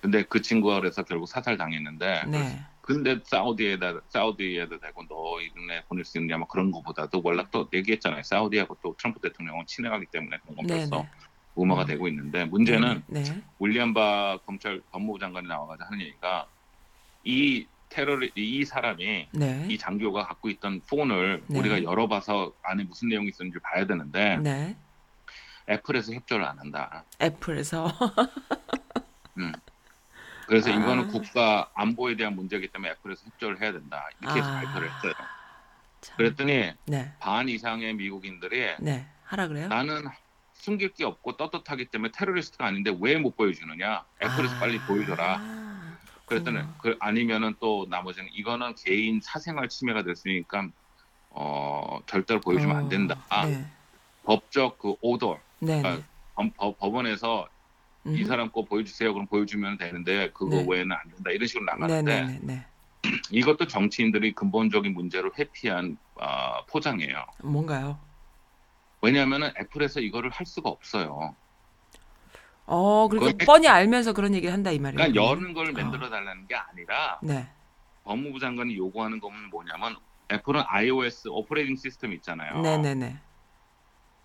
[0.00, 2.60] 근데 그 친구가 그래서 결국 사살 당했는데 네.
[2.88, 8.22] 근데 사우디에다 사우디에다 대고 너 이번에 보낼 수 있느냐 뭐 그런 거보다도 원래 또 얘기했잖아요.
[8.22, 10.76] 사우디하고 또 트럼프 대통령은 친해가기 때문에 그런 건 네.
[10.78, 11.10] 벌써 네.
[11.58, 11.86] 음화가 음.
[11.86, 13.24] 되고 있는데 문제는 네.
[13.24, 13.42] 네.
[13.60, 16.48] 윌리엄 바 검찰 법무부 장관이 나와가지고 하는 얘기가
[17.24, 19.66] 이 테러리 이 사람이 네.
[19.68, 21.58] 이 장교가 갖고 있던 폰을 네.
[21.58, 24.76] 우리가 열어봐서 안에 무슨 내용이 있었는지 봐야 되는데 네.
[25.68, 27.04] 애플에서 협조를 안 한다.
[27.20, 27.86] 애플에서
[30.48, 30.74] 그래서 아.
[30.74, 34.08] 이거는 국가 안보에 대한 문제이기 때문에 애플에서 협조를 해야 된다.
[34.22, 34.60] 이렇게 아.
[34.62, 35.12] 발표를 했어요.
[36.00, 36.16] 참.
[36.16, 37.12] 그랬더니 네.
[37.20, 39.06] 반 이상의 미국인들이 네.
[39.24, 39.68] 하라 그래요?
[39.68, 40.04] 나는
[40.54, 44.04] 숨길 게 없고 떳떳하기 때문에 테러리스트가 아닌데 왜 못 보여주느냐?
[44.22, 44.58] 애플에서 아.
[44.58, 45.38] 빨리 보여줘라.
[46.24, 46.60] 그랬더니.
[46.78, 50.68] 그 아니면은 또 나머지는 이거는 개인 사생활 침해가 됐으니까
[51.30, 53.22] 어 절대로 보여주면 안 된다.
[53.30, 53.66] 어, 네.
[54.24, 55.82] 법적 그 오더 네.
[55.84, 56.02] 아, 네.
[56.34, 57.48] 법, 법- 법원에서
[58.06, 58.24] 이 음.
[58.24, 59.12] 사람 거 보여주세요.
[59.12, 60.66] 그럼 보여주면 되는데 그거 네.
[60.68, 61.30] 외에는 안 된다.
[61.30, 61.72] 이런 식으로 네.
[61.72, 62.26] 나가는데 네.
[62.26, 62.40] 네.
[62.42, 62.66] 네.
[63.30, 67.24] 이것도 정치인들이 근본적인 문제를 회피한 어, 포장이에요.
[67.42, 67.98] 뭔가요?
[69.00, 71.34] 왜냐하면은 애플에서 이거를 할 수가 없어요.
[72.66, 75.12] 어, 그러니까 뻔히 알면서 그런 얘기를 한다 이 말이에요.
[75.12, 75.22] 그러니까?
[75.22, 75.72] 여는 걸 어.
[75.72, 77.48] 만들어 달라는 게 아니라 네.
[78.04, 79.96] 법무부 장관이 요구하는 건 뭐냐면
[80.30, 82.60] 애플은 iOS operating 시스템 있잖아요.
[82.60, 83.16] 네, 네, 네.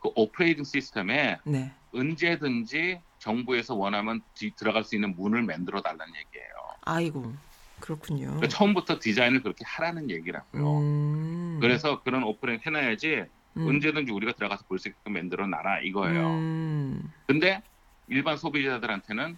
[0.02, 1.72] 그 operating 시스템에 네.
[1.94, 6.54] 언제든지 정부에서 원하면 뒤- 들어갈 수 있는 문을 만들어 달라는 얘기예요.
[6.82, 7.34] 아이고.
[7.80, 8.26] 그렇군요.
[8.28, 10.80] 그러니까 처음부터 디자인을 그렇게 하라는 얘기라고요.
[10.80, 11.58] 음.
[11.62, 13.24] 그래서 그런 operating 해놔야지
[13.56, 13.68] 음.
[13.68, 16.28] 언제든지 우리가 들어가서 볼 수 있게끔 만들어 놔라 이거예요.
[16.28, 17.12] 음.
[17.26, 17.62] 근데
[18.10, 19.38] 일반 소비자들한테는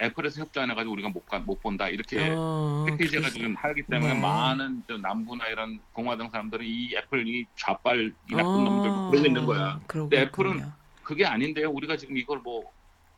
[0.00, 3.82] 애플에서 협조 안 해가지고 우리가 못, 가, 못 본다 이렇게 어, 패키지가 그래서- 지금 하기
[3.82, 4.20] 때문에 네.
[4.20, 9.26] 많은 저 남부나 이런 공화당 사람들은 이 애플 이 좌빨 이 나쁜 어, 놈들 그러고
[9.26, 9.80] 있는 거야.
[9.86, 10.64] 근데 애플은.
[11.02, 11.70] 그게 아닌데요.
[11.70, 12.70] 우리가 지금 이걸 뭐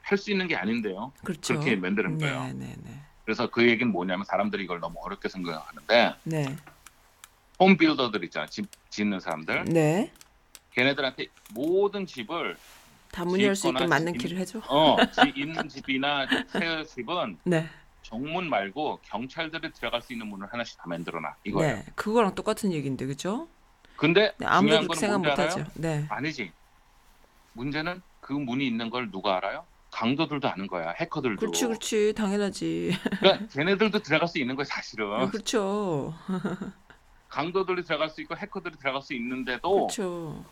[0.08, 1.12] 할 수 있는 게 아닌데요.
[1.22, 1.54] 그렇죠.
[1.54, 2.52] 그렇게 만드는 네, 거예요.
[2.54, 3.00] 네, 네.
[3.26, 6.56] 그래서 그 얘기는 뭐냐면 사람들이 이걸 너무 어렵게 생각하는데 네.
[7.60, 8.46] 홈 빌더들 있잖아.
[8.46, 9.64] 집 짓는 사람들.
[9.66, 10.10] 네.
[10.72, 12.56] 걔네들한테 모든 집을
[13.12, 14.60] 다 문열 수 있게 맞는 집- 키를 해줘.
[14.68, 17.68] 어, 지- 있는 집이나 새 집은 네.
[18.00, 21.76] 정문 말고 경찰들이 들어갈 수 있는 문을 하나씩 다 만들어놔 이거예요.
[21.76, 21.84] 네.
[21.96, 23.46] 그거랑 똑같은 얘기인데, 그죠?
[23.96, 25.64] 근데 네, 아무도 중요한 그렇게 건 생각 뭔지 못 알아요?
[25.64, 25.70] 하죠.
[25.74, 26.06] 네.
[26.08, 26.52] 아니지.
[27.52, 29.66] 문제는 그 문이 있는 걸 누가 알아요?
[29.98, 30.90] 강도들도 아는 거야.
[30.90, 31.40] 해커들도.
[31.40, 32.12] 그렇지, 그렇지.
[32.16, 32.96] 당연하지.
[33.18, 35.28] 그러니까 걔네들도 들어갈 수 있는 거야 사실은.
[35.30, 36.14] 그렇죠.
[37.28, 40.44] 강도들이 들어갈 수 있고 해커들이 들어갈 수 있는데도 그렇죠.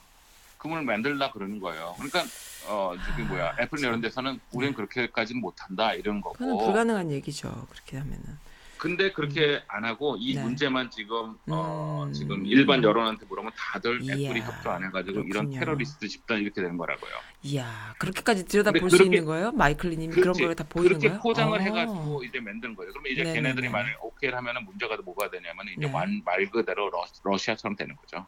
[0.58, 1.94] 그 문을 만들라 그러는 거예요.
[1.96, 2.24] 그러니까
[2.68, 6.22] 어 저기 뭐야 애플 이런 데서는 우리는 그렇게까지는 못 한다 이런 네.
[6.32, 6.64] 그건 거고.
[6.64, 7.68] 불가능한 얘기죠.
[7.70, 8.38] 그렇게 하면은.
[8.78, 10.42] 근데 그렇게 안 하고 이 네.
[10.42, 12.12] 문제만 지금 어 음.
[12.12, 15.58] 지금 일반 여론한테 물으면 다들 애플이 협조 안 해가지고 이런 그렇군요.
[15.58, 17.10] 테러리스트 집단 이렇게 되는 거라고요.
[17.42, 19.52] 이야, 그렇게까지 들여다 볼수 그렇게- 있는 거예요?
[19.52, 20.34] 마이클리님이 그런.
[20.34, 21.20] 걸 다 보이는 그렇게 거예요?
[21.22, 21.62] 포장을 어.
[21.62, 22.92] 해가지고 이제 만든 거예요.
[22.92, 23.42] 그러면 이제 네네네.
[23.42, 25.92] 걔네들이 만약 오케이를 하면은 문제가 뭐가 되냐면 이제 네.
[25.92, 28.26] 완- 말 그대로 러, 러시아처럼 되는 거죠.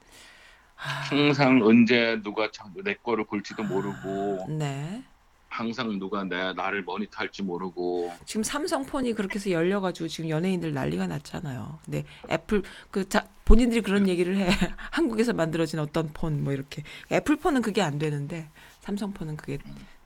[0.76, 5.02] 아, 항상 언제 누가 참- 내 거를 볼지도 모르고 네.
[5.48, 11.78] 항상 누가 내 나를 모니터할지 모르고 지금 삼성폰이 그렇게 해서 열려가지고 지금 연예인들 난리가 났잖아요.
[11.84, 14.10] 근데 애플 그 자, 본인들이 그런 네.
[14.12, 14.48] 얘기를 해.
[14.92, 18.48] 한국에서 만들어진 어떤 폰 뭐 이렇게 애플폰은 그게 안 되는데
[18.80, 19.58] 삼성폰은 그게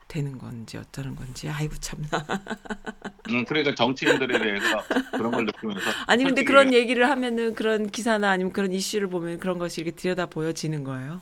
[0.09, 2.09] 되는 건지 어쩌는 건지 아이고 참나.
[3.31, 8.53] 음, 그러니까 정치인들에 대해서 그런 걸 느끼면서 아니 근데 그런 얘기를 하면은 그런 기사나 아니면
[8.53, 11.21] 그런 이슈를 보면 그런 것이 이렇게 들여다 보여지는 거예요.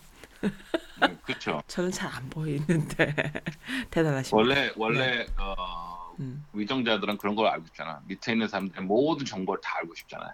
[1.25, 1.63] 그렇죠.
[1.69, 3.15] 저는 잘 안 보이는데
[3.91, 4.37] 대단하십니다.
[4.37, 6.45] 원래 원래 어, 음.
[6.53, 8.01] 위정자들은 그런 걸 알고 싶잖아.
[8.07, 10.33] 밑에 있는 사람들은 모든 정보를 다 알고 싶잖아요.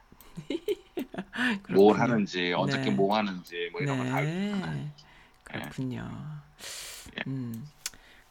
[1.70, 1.98] 뭘.
[1.98, 2.90] 하는지 어떻게 네.
[2.90, 4.30] 뭐 하는지 뭐 이런 걸다 알고.
[4.66, 4.90] 네.
[5.44, 6.10] 그렇군요.
[7.18, 7.22] 예.
[7.26, 7.66] 음.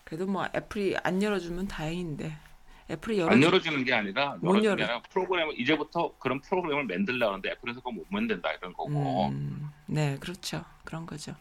[0.03, 2.35] 그래도 뭐 애플이 안 열어주면 다행인데
[2.91, 4.73] 애플이 열어 안 열어주는 게 아니라 못 열어.
[4.83, 9.29] 아니라 프로그램을 이제부터 그런 프로그램을 만들려고 하는데 애플에서 그거 못 만든다 이런 거고.
[9.29, 10.63] 음, 네, 그렇죠.
[10.83, 11.35] 그런 거죠.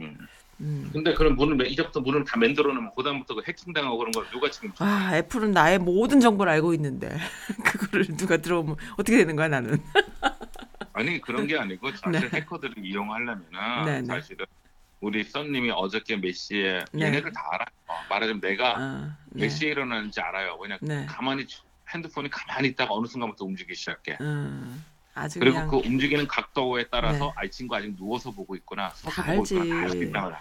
[0.00, 0.18] 음.
[0.60, 0.90] 음.
[0.92, 4.50] 근데 그런 문을 매- 이제부터 문을 다 만들어 놓으면 그다음부터 그 해킹당하고 그런 걸 누가
[4.50, 7.08] 지금 아, 애플은 나의 모든 정보를 알고 있는데
[7.64, 9.78] 그거를 누가 들어오면 어떻게 되는 거야 나는?
[10.92, 12.38] 아니 그런 게 아니고 사실 네.
[12.38, 14.06] 해커들을 이용하려면은 네, 네.
[14.06, 14.44] 사실은
[15.00, 17.06] 우리 썬님이 어저께 몇 시에 네.
[17.06, 17.66] 얘네들 다 알아요.
[17.86, 20.58] 어, 말하자면 내가 아, 몇 시에 일어나는지 알아요.
[20.60, 21.06] 왜냐 네.
[21.06, 21.46] 가만히
[21.88, 24.18] 핸드폰이 가만히 있다가 어느 순간부터 움직이기 시작해.
[24.20, 27.32] 음, 아주 그리고 그 움직이는 각도에 따라서 네.
[27.36, 29.70] 아이 친구 아직 누워서 보고 있구나, 서서 다 보고 있구나 알지.
[29.70, 30.32] 다알수 있다는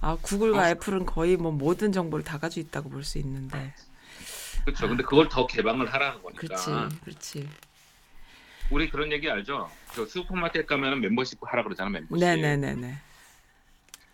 [0.00, 0.66] 아 구글과 어.
[0.68, 3.74] 애플은 거의 뭐 모든 정보를 다 가지고 있다고 볼 수 있는데,
[4.64, 4.88] 그렇죠.
[4.88, 6.40] 근데 그걸 더 개방을 하라는 거니까.
[6.40, 6.70] 그렇지,
[7.04, 7.48] 그렇지.
[8.70, 9.70] 우리 그런 얘기 알죠?
[9.94, 12.18] 저 슈퍼마켓 가면은 멤버십 하라 그러잖아, 멤버십.
[12.18, 12.94] 네, 네, 네, 네.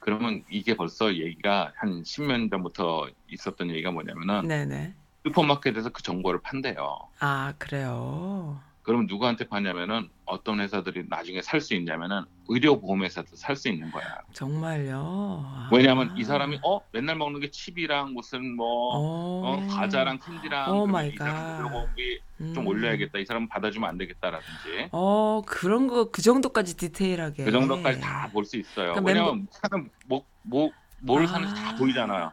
[0.00, 4.92] 그러면 이게 벌써 얘기가 한 10년 전부터 있었던 얘기가 뭐냐면은 네, 네.
[5.26, 6.98] 슈퍼마켓에서 그 정보를 판대요.
[7.20, 8.60] 아 그래요.
[8.82, 14.04] 그러면 누구한테 파냐면은 어떤 회사들이 나중에 살 수 있냐면은 의료보험회사도 살 수 있는 거야.
[14.32, 15.44] 정말요.
[15.46, 15.68] 아.
[15.72, 18.66] 왜냐하면 이 사람이 어 맨날 먹는 게 칩이랑 무슨 뭐
[18.96, 21.58] 어, 어, 과자랑 캔디랑 oh my god.
[21.58, 22.20] 의료보험비
[22.54, 22.66] 좀 음.
[22.66, 23.18] 올려야겠다.
[23.18, 27.44] 이 사람 받아주면 안 되겠다라든지 어 그런 거 그 정도까지 디테일하게.
[27.44, 28.94] 그 정도까지 다 볼 수 있어요.
[28.94, 30.70] 그러니까 왜냐면 사람 뭐 뭐
[31.02, 31.26] 뭘 아.
[31.26, 32.32] 사는지 다 보이잖아요.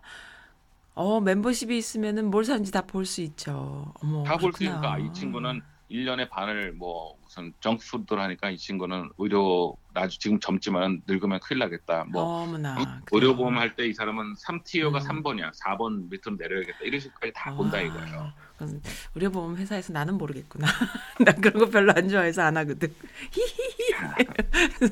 [0.95, 3.93] 어 멤버십이 있으면은 뭘 사는지 다 볼 수 있죠.
[4.01, 4.23] 어머.
[4.23, 4.63] 다 볼 수.
[4.63, 10.39] 있으니까 아, 이 친구는 1년에 반을 뭐 무슨 정크푸드를 하니까 이 친구는 의료 나중 지금
[10.39, 12.05] 젊지만 늙으면 큰일 나겠다.
[12.11, 13.01] 뭐 어머나.
[13.11, 15.23] 의료보험 할 때 이 사람은 3 tier가 음.
[15.23, 15.51] 3번이야.
[15.59, 16.79] 4번 밑으로 내려야겠다.
[16.83, 18.31] 이런 식까지 다 본다 아, 이거예요.
[18.57, 18.81] 그건
[19.15, 20.65] 의료보험 회사에서 나는 모르겠구나.
[21.25, 22.91] 난 그런 거 별로 안 좋아해서 안 하거든.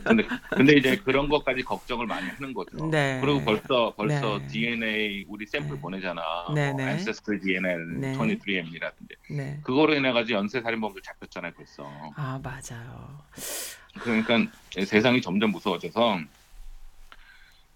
[0.03, 2.86] 근데 근데 이제 그런 것까지 걱정을 많이 하는 거죠.
[2.89, 3.19] 네.
[3.21, 4.47] 그리고 벌써 벌써 네.
[4.47, 5.81] DNA 우리 샘플 네.
[5.81, 6.21] 보내잖아.
[6.53, 6.97] 네, 뭐 네.
[6.97, 7.05] DNA,
[8.01, 8.13] 네.
[8.17, 9.60] 23and이라든지 네.
[9.63, 11.89] 그거로 인해 가지고 연쇄 살인범들 잡혔잖아요, 벌써.
[12.15, 13.19] 아 맞아요.
[13.99, 14.51] 그러니까
[14.85, 16.19] 세상이 점점 무서워져서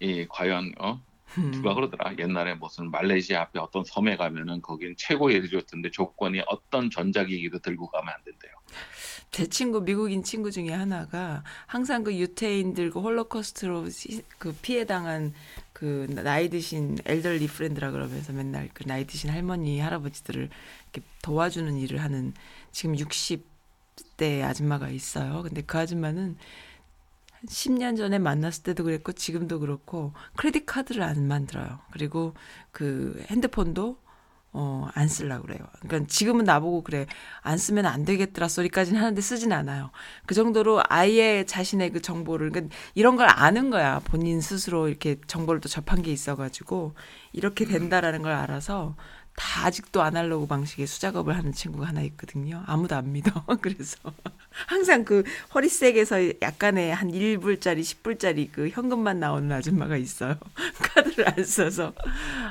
[0.00, 1.00] 이 과연 어
[1.38, 1.50] 음.
[1.52, 7.60] 누가 그러더라 옛날에 무슨 말레이시아 앞에 어떤 섬에 가면은 거긴 최고 예리줬던데 조건이 어떤 전자기기도
[7.60, 8.52] 들고 가면 안 된대요.
[9.30, 15.32] 제 친구 미국인 친구 중에 하나가 항상 그 유태인들 그 홀로코스트로 시- 그 피해 당한
[15.72, 20.48] 그 나이 드신 엘더리 프렌드라 그러면서 맨날 그 나이 드신 할머니 할아버지들을
[20.92, 22.34] 이렇게 도와주는 일을 하는
[22.72, 23.49] 지금 60
[24.16, 25.42] 대 아줌마가 있어요.
[25.42, 26.36] 근데 그 아줌마는
[27.32, 31.78] 한 10년 전에 만났을 때도 그랬고 지금도 그렇고 크레딧 카드를 안 만들어요.
[31.90, 32.34] 그리고
[32.70, 33.96] 그 핸드폰도
[34.52, 35.60] 어, 안 쓰려고 그래요.
[35.80, 37.06] 그러니까 지금은 나보고 그래.
[37.40, 39.90] 안 쓰면 안 되겠더라 소리까지는 하는데 쓰진 않아요.
[40.26, 44.00] 그 정도로 아예 자신의 그 정보를, 그러니까 이런 걸 아는 거야.
[44.00, 46.94] 본인 스스로 이렇게 정보를 또 접한 게 있어가지고,
[47.32, 48.96] 이렇게 된다라는 걸 알아서
[49.40, 52.62] 다 아직도 아날로그 방식의 수작업을 하는 친구가 하나 있거든요.
[52.66, 53.30] 아무도 안 믿어.
[53.62, 53.96] 그래서
[54.66, 55.24] 항상 그
[55.54, 60.36] 허리색에서 약간의 한 1불짜리, 10불짜리 그 현금만 나오는 아줌마가 있어요.
[60.94, 61.94] 카드를 안 써서.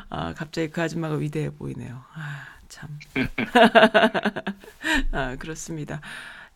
[0.10, 2.04] 아, 갑자기 그 아줌마가 위대해 보이네요.
[2.16, 2.90] 아, 참.
[5.12, 6.02] 아, 그렇습니다.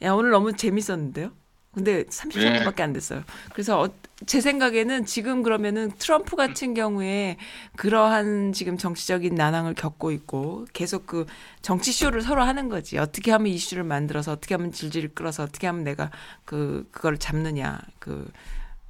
[0.02, 1.32] 야, 오늘 너무 재밌었는데요?
[1.73, 3.23] 근데 30분밖에 안 됐어요.
[3.51, 3.89] 그래서 어,
[4.27, 7.38] 제 생각에는 지금 그러면은 트럼프 같은 경우에
[7.77, 11.25] 그러한 지금 정치적인 난항을 겪고 있고 계속 그
[11.62, 12.97] 정치 쇼를 서로 하는 거지.
[12.99, 16.12] 어떻게 하면 이슈를 만들어서 어떻게 하면 질질 끌어서 어떻게 하면 내가
[16.45, 17.79] 그 그걸 잡느냐.
[17.97, 18.31] 그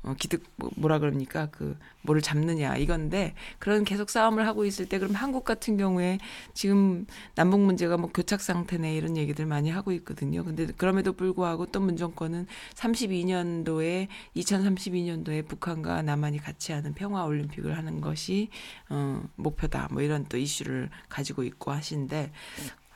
[0.04, 5.00] 어, 기득 뭐- 뭐라 그럽니까 그 뭐를 잡느냐 이건데 그런 계속 싸움을 하고 있을 때
[5.00, 6.18] 그럼 한국 같은 경우에
[6.54, 10.44] 지금 남북 문제가 뭐 교착 상태네 이런 얘기들 많이 하고 있거든요.
[10.44, 18.50] 근데 그럼에도 불구하고 또 문정권은 32년도에 2032년도에 북한과 남한이 같이 하는 평화 올림픽을 하는 것이
[18.90, 19.88] 어 목표다.
[19.92, 22.32] 뭐 이런 또 이슈를 가지고 있고 하신데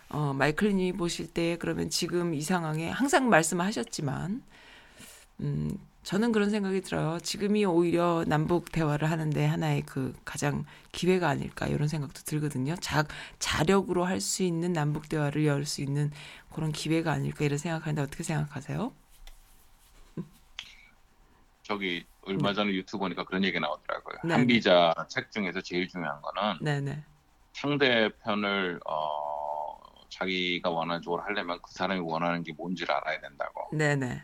[0.09, 4.41] 어 마이클님이 보실 때 그러면 지금 이 상황에 항상 말씀하셨지만
[5.41, 7.19] 음 저는 그런 생각이 들어요.
[7.19, 12.75] 지금이 오히려 남북 대화를 하는데 하나의 그 가장 기회가 아닐까 이런 생각도 들거든요.
[12.77, 13.03] 자,
[13.39, 16.11] 자력으로 할 수 있는 남북 대화를 열 수 있는
[16.53, 18.93] 그런 기회가 아닐까 이런 생각하는데 어떻게 생각하세요?
[21.63, 24.17] 저기 얼마 전에 유튜브 보니까 그런 얘기 나오더라고요.
[24.23, 27.03] 네, 한비자 책 중에서 제일 중요한 거는 네네.
[27.53, 29.77] 상대편을 어,
[30.11, 33.61] 자기가 원하는 쪽으로 하려면 그 사람이 원하는 게 뭔지를 알아야 된다고.
[33.71, 34.21] 네네.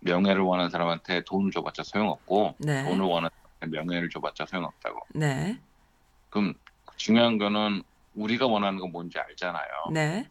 [0.00, 2.84] 명예를 원하는 사람한테 돈을 줘봤자 소용없고 네.
[2.84, 5.00] 돈을 원하는 사람한테 명예를 줘봤자 소용없다고.
[5.14, 5.58] 네.
[6.30, 6.54] 그럼
[6.96, 7.82] 중요한 거는
[8.14, 9.68] 우리가 원하는 건 뭔지 알잖아요.
[9.92, 10.28] 네.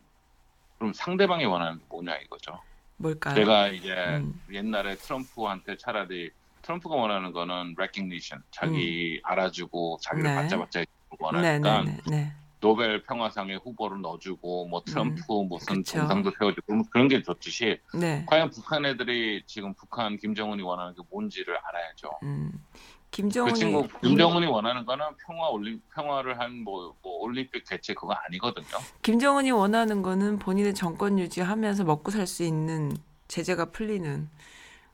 [0.78, 2.60] 그럼 상대방이 원하는 게 뭐냐 이거죠.
[2.98, 3.36] 뭘까요?
[3.36, 4.42] 제가 이제 음.
[4.52, 10.36] 옛날에 트럼프한테 차라리 트럼프가 원하는 거는 recognition, 자기 알아주고 자기를 네.
[10.36, 10.86] 받자받자 네,
[11.20, 12.34] 원하니까 네, 네, 네.
[12.60, 15.84] 노벨 평화상에 후보를 넣어주고 뭐 트럼프 무슨 음.
[15.84, 16.00] 그쵸.
[16.00, 18.26] 동상도 세워주고 그런 게 좋듯이 네.
[18.28, 22.10] 과연 북한 애들이 지금 북한 김정은이 원하는 게 뭔지를 알아야죠.
[22.24, 22.52] 음.
[22.74, 28.68] 그 김정은이 친구 김정은이 원하는 거는 평화 올림 평화를 한뭐 올림픽 개최 그거 아니거든요.
[29.04, 32.92] 김정은이 원하는 거는 본인의 정권 유지하면서 먹고 살 수 있는
[33.30, 34.30] 제재가 풀리는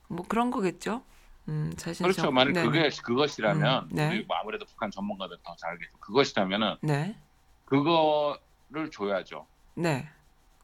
[0.08, 1.02] 뭐 그런 거겠죠.
[1.48, 2.12] 음, 그렇죠.
[2.22, 4.08] 정- 만약 네, 그게 그것이라면 음, 네.
[4.10, 5.90] 우리 뭐 아무래도 북한 전문가들 더 잘 알겠죠.
[5.98, 7.16] 그것이라면은 네.
[7.72, 9.46] 그거를 줘야죠.
[9.74, 10.06] 네.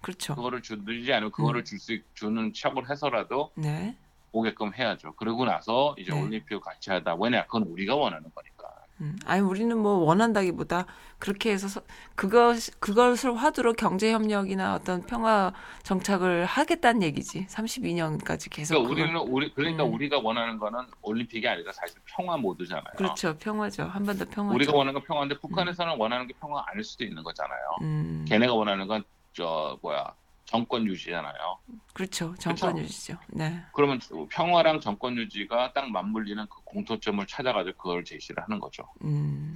[0.03, 0.35] 그렇죠.
[0.35, 1.65] 그거를 주지 않으면 그거를 음.
[1.65, 3.97] 줄수 주는 척을 해서라도 네.
[4.31, 5.15] 오게끔 해야죠.
[5.15, 6.23] 그러고 나서 이제 네.
[6.23, 7.15] 올림픽 같이 하다.
[7.15, 8.58] 왜냐 그건 우리가 원하는 거니까.
[9.01, 10.87] 음, 아니 우리는 뭐 원한다기보다
[11.19, 11.83] 그렇게 해서 서-
[12.17, 15.53] 그것 그것을 화두로 경제 협력이나 어떤 평화
[15.85, 17.47] 정착을 하겠다는 얘기지.
[17.47, 19.95] 32년까지 계속 그러니까 그걸- 우리는 우리 그러니까 음.
[19.95, 22.85] 우리가 원하는 거는 올림픽이 아니라 사실 평화 모드잖아요.
[22.97, 23.37] 그렇죠.
[23.39, 23.85] 평화죠.
[23.85, 24.55] 한반도 평화죠.
[24.57, 27.61] 우리가 원하는 건 평화인데 북한에서는 원하는 게 평화 아닐 수도 있는 거잖아요.
[27.83, 28.25] 음.
[28.29, 30.13] 걔네가 원하는 건 저 뭐야
[30.49, 31.59] 정권 유지잖아요.
[31.93, 32.35] 그렇죠.
[32.39, 32.83] 정권 그렇죠.
[32.83, 33.19] 유지죠.
[33.29, 33.63] 네.
[33.75, 38.85] 그러면 평화랑 정권 유지가 딱 맞물리는 그 공통점을 찾아가지고 그걸 제시를 하는 거죠.
[39.05, 39.55] 음.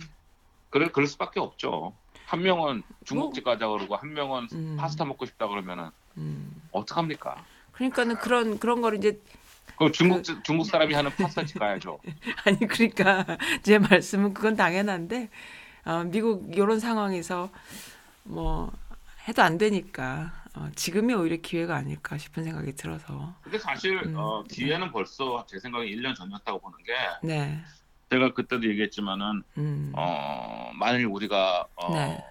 [0.68, 1.94] 그래 그럴 수밖에 없죠.
[2.26, 4.76] 한 명은 중국집 가자 그러고 한 명은 음.
[4.78, 5.88] 파스타 먹고 싶다 그러면은
[6.18, 6.60] 음.
[6.72, 7.42] 어떡합니까?
[7.72, 9.18] 그러니까는 그런 그런 거를 이제
[9.76, 12.00] 그럼 중국 중국 사람이 하는 파스타집 가야죠.
[12.44, 15.30] 아니 그러니까 제 말씀은 그건 당연한데
[15.86, 17.48] 어, 미국 이런 상황에서
[18.24, 18.70] 뭐
[19.26, 24.14] 해도 안 되니까 어, 지금이 오히려 기회가 아닐까 싶은 생각이 들어서 근데 사실 음.
[24.16, 26.92] 어, 기회는 벌써 제 생각에 1년 전이었다고 보는 게
[27.22, 27.62] 네,
[28.10, 32.22] 제가 그때도 얘기했지만은 음, 어, 만일 우리가 어, 네.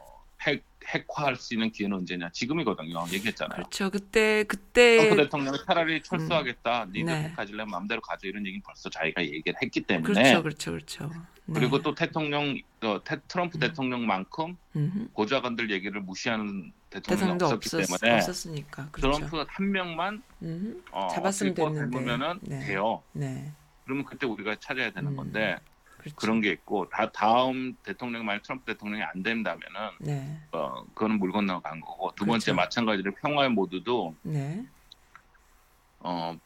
[0.42, 2.30] 핵 핵화할 수 있는 기회는 언제냐?
[2.32, 3.06] 지금이거든요.
[3.12, 3.56] 얘기했잖아요.
[3.56, 3.89] 그렇죠.
[3.92, 6.86] 그때 그때 트럼프 대통령이 차라리 철수하겠다.
[6.88, 7.24] 니들 네.
[7.24, 11.12] 핵 가질려면 마음대로 가져 이런 얘기는 벌써 자기가 얘기를 했기 때문에 그렇죠, 그렇죠, 그렇죠.
[11.46, 11.54] 네.
[11.54, 13.60] 그리고 또 대통령 어, 테- 트럼프 음.
[13.60, 15.08] 대통령만큼 음흠.
[15.14, 19.18] 보좌관들 얘기를 무시하는 대통령이 없었기 없었, 때문에 없었으니까 그렇죠.
[19.28, 20.82] 트럼프 한 명만 음흠.
[20.92, 21.92] 어, 잡았으면 됐는데.
[21.92, 22.60] 닮으면은 네.
[22.66, 23.04] 돼요.
[23.14, 23.52] 네,
[23.86, 25.16] 그러면 그때 우리가 찾아야 되는 음.
[25.16, 25.58] 건데
[26.02, 26.16] 그렇죠.
[26.16, 31.32] 그런 게 있고 다 다음 대통령 만약 트럼프 대통령이 안 된다면은 네, 어 그거는 물
[31.32, 32.56] 건너간 거고 두 번째 그렇죠.
[32.56, 34.66] 마찬가지로 평화의 모드도 네,
[35.99, 36.38] 어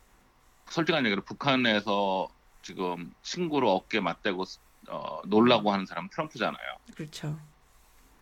[0.70, 2.28] 솔직한 얘기로 북한에서
[2.62, 4.44] 지금 친구로 어깨 맞대고
[4.88, 6.78] 어, 놀라고 하는 사람은 트럼프잖아요.
[6.96, 7.40] 그렇죠.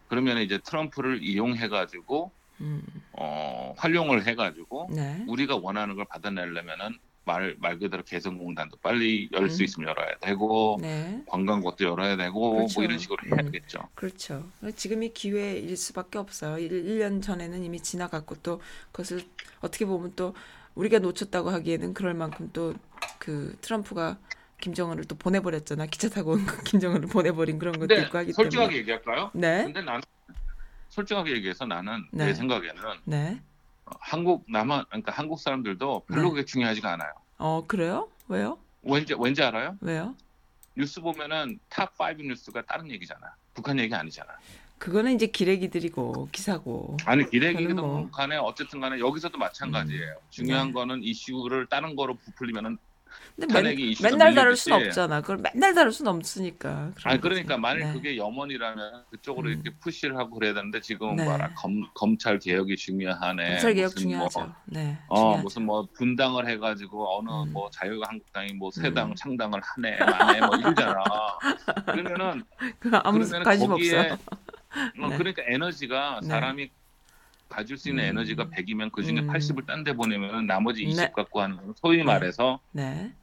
[0.08, 2.32] 그러면 이제 트럼프를 이용해 가지고
[2.62, 9.30] 음, 어 활용을 해 가지고 네, 우리가 원하는 걸 받아내려면은 말, 말 그대로 개성공단도 빨리
[9.32, 9.64] 열수 음.
[9.64, 11.22] 있으면 열어야 되고 네.
[11.28, 12.74] 관광것도 열어야 되고 그렇죠.
[12.80, 13.40] 뭐 이런 식으로 음.
[13.40, 13.90] 해야겠죠.
[13.96, 14.46] 그렇죠.
[14.76, 16.58] 지금이 기회일 수밖에 없어요.
[16.60, 18.62] 1, 년 전에는 이미 지나갔고 또
[18.92, 19.24] 그것을
[19.62, 20.34] 어떻게 보면 또
[20.76, 22.74] 우리가 놓쳤다고 하기에는 그럴 만큼 또
[23.24, 24.18] 그 트럼프가
[24.60, 25.86] 김정은을 또 보내버렸잖아.
[25.86, 28.78] 기차 타고 온그 김정은을 보내버린 그런 것도 있고 하기 솔직하게 때문에.
[28.80, 29.32] 얘기할까요?
[29.34, 30.02] 네, 근데 나는
[30.90, 32.28] 솔직하게 얘기해서 나는 네.
[32.28, 33.42] 내 생각에는 네.
[33.86, 36.30] 어, 한국 남한 그러니까 한국 사람들도 별로 네.
[36.30, 37.12] 그게 중요하지가 않아요.
[37.38, 38.10] 어 그래요?
[38.28, 38.58] 왜요?
[38.82, 39.78] 왠지 왠지 알아요?
[39.82, 40.16] 왜요?
[40.76, 43.36] 뉴스 보면은 top 5 뉴스가 다른 얘기잖아.
[43.54, 44.30] 북한 얘기 아니잖아.
[44.80, 46.98] 그거는 이제 기레기들이고 기사고.
[47.06, 50.16] 아니 기레기도 뭐- 간에 어쨌든 간에 여기서도 마찬가지예요.
[50.30, 50.74] 중요한 네.
[50.74, 52.78] 거는 이슈를 다른 거로 부풀리면은
[53.36, 54.74] 근데 맨, 맨날 다룰 순.
[54.74, 55.22] 없잖아.
[55.22, 56.92] 그걸 맨날 다룰 순 없으니까.
[56.96, 57.20] 거지.
[57.20, 57.94] 그러니까 만일 네.
[57.94, 59.54] 그게 염원이라면 그쪽으로 음.
[59.54, 61.24] 이렇게 push를 하고 그래야 되는데 지금 네.
[61.24, 63.50] 뭐라 검, 검찰 개혁이 중요하네.
[63.50, 64.40] 검찰 개혁 무슨 중요하죠.
[64.40, 64.98] 뭐, 네.
[65.08, 65.44] 어 중요하죠.
[65.44, 67.54] 무슨 뭐 분당을 해가지고 어느 음.
[67.54, 69.16] 뭐 자유한국당이 뭐 세당 음.
[69.16, 71.04] 창당을 하네 마네 뭐 이러잖아.
[71.86, 72.44] 그러면은
[72.80, 74.14] 그 아무 그러면은 관심 거기에 없어.
[75.02, 75.18] 어, 네.
[75.18, 76.28] 그러니까 에너지가 네.
[76.28, 76.70] 사람이
[77.54, 78.10] 가질 수 있는 음.
[78.10, 79.28] 에너지가 100이면 그 중에 음.
[79.28, 81.12] 80을 딴 데 보내면 나머지 20 네.
[81.12, 82.04] 갖고 하는 소위 네.
[82.04, 83.14] 말해서 네.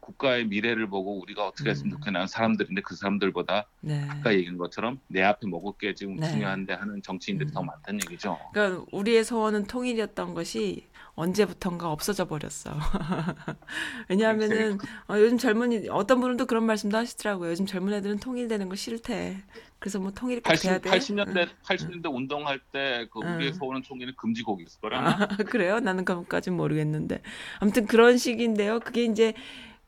[0.00, 1.98] 국가의 미래를 보고 우리가 어떻게 했으면 음.
[1.98, 4.06] 좋겠나 하는 사람들인데 그 사람들보다 네.
[4.08, 6.30] 아까 얘기한 것처럼 내 앞에 먹을 게 지금 네.
[6.30, 7.52] 중요한데 하는 정치인들이 음.
[7.52, 8.38] 더 많다는 얘기죠.
[8.52, 10.86] 그러니까 우리의 소원은 통일이었던 것이
[11.16, 12.70] 언제부턴가 없어져 버렸어.
[14.08, 17.50] 왜냐하면은 어, 요즘 젊은이 어떤 분은 또 그런 말씀도 하시더라고요.
[17.50, 19.36] 요즘 젊은 애들은 통일되는 거 싫대.
[19.78, 20.90] 그래서 뭐 통일이 꼭 돼야 80, 돼.
[20.90, 23.54] 80년대 80년대 운동할 때그 우리의 응.
[23.54, 25.00] 소원은 총리는 금지곡이었을 거라.
[25.08, 25.80] 아, 그래요?
[25.80, 27.20] 나는 그까진 모르겠는데.
[27.60, 28.80] 아무튼 그런 식인데요.
[28.80, 29.34] 그게 이제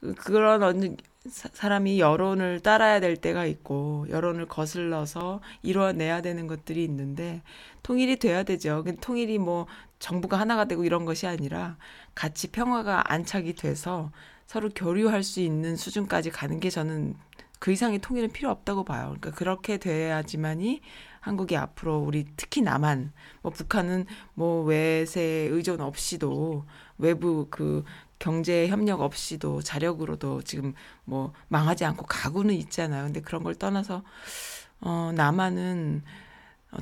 [0.00, 0.94] 그- 그런 어느
[1.28, 7.42] 사- 사람이 여론을 따라야 될 때가 있고 여론을 거슬러서 이뤄내야 되는 것들이 있는데
[7.82, 8.84] 통일이 돼야 되죠.
[8.84, 9.66] 근데 통일이 뭐
[9.98, 11.76] 정부가 하나가 되고 이런 것이 아니라
[12.14, 14.10] 같이 평화가 안착이 돼서
[14.46, 17.16] 서로 교류할 수 있는 수준까지 가는 게 저는
[17.58, 19.14] 그 이상의 통일은 필요 없다고 봐요.
[19.18, 20.80] 그러니까 그렇게 돼야지만이
[21.20, 25.20] 한국이 앞으로 우리 특히 남한, 뭐 북한은 뭐 외세
[25.50, 26.64] 의존 없이도
[26.98, 27.82] 외부 그
[28.18, 30.74] 경제 협력 없이도 자력으로도 지금
[31.04, 33.04] 뭐 망하지 않고 가고는 있잖아요.
[33.04, 34.04] 근데 그런 걸 떠나서
[34.80, 36.02] 어 남한은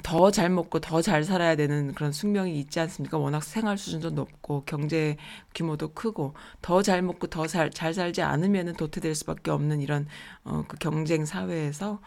[0.02, 3.18] 더 잘 먹고 더 잘 살아야 되는 그런 숙명이 있지 않습니까?
[3.18, 5.16] 워낙 생활 수준도 높고 경제
[5.54, 10.06] 규모도 크고 더 잘 먹고 더 잘 잘 살지 않으면은 도태될 수밖에 없는 이런
[10.44, 12.00] 어 그 경쟁 사회에서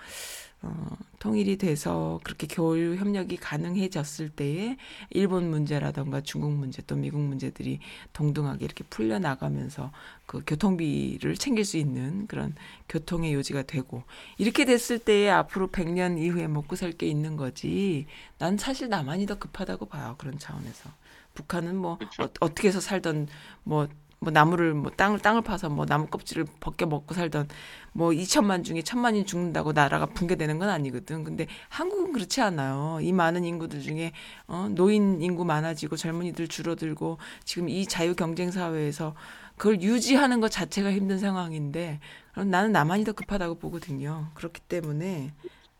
[0.64, 0.88] 어,
[1.20, 4.78] 통일이 돼서 그렇게 교류 협력이 가능해졌을 때에
[5.12, 7.80] 일본 문제라던가 중국 문제 또 미국 문제들이
[8.14, 9.91] 동등하게 이렇게 풀려 나가면서
[10.26, 12.55] 그 교통비를 챙길 수 있는 그런
[12.89, 14.03] 교통의 요지가 되고
[14.38, 18.08] 이렇게 됐을 때에 앞으로 100년 이후에 먹고 살 게 있는 거지.
[18.39, 20.16] 난 사실 남한이 더 급하다고 봐요.
[20.18, 20.89] 그런 차원에서.
[21.36, 22.24] 북한은 뭐 그쵸.
[22.24, 23.28] 어, 어떻게 해서 살던
[23.64, 23.88] 뭐
[24.20, 27.47] 뭐 나무를 뭐 땅을 땅을 파서 뭐 나무 껍질을 벗겨 먹고 살던
[27.93, 31.24] 뭐 2천만 중에 천만이 죽는다고 나라가 붕괴되는 건 아니거든.
[31.24, 32.99] 근데 한국은 그렇지 않아요.
[33.01, 34.11] 이 많은 인구들 중에
[34.47, 39.13] 어 노인 인구 많아지고 젊은이들 줄어들고 지금 이 자유 경쟁 사회에서
[39.55, 41.99] 그걸 유지하는 것 자체가 힘든 상황인데
[42.34, 44.30] 그럼 나는 남한이 더 급하다고 보거든요.
[44.34, 45.34] 그렇기 때문에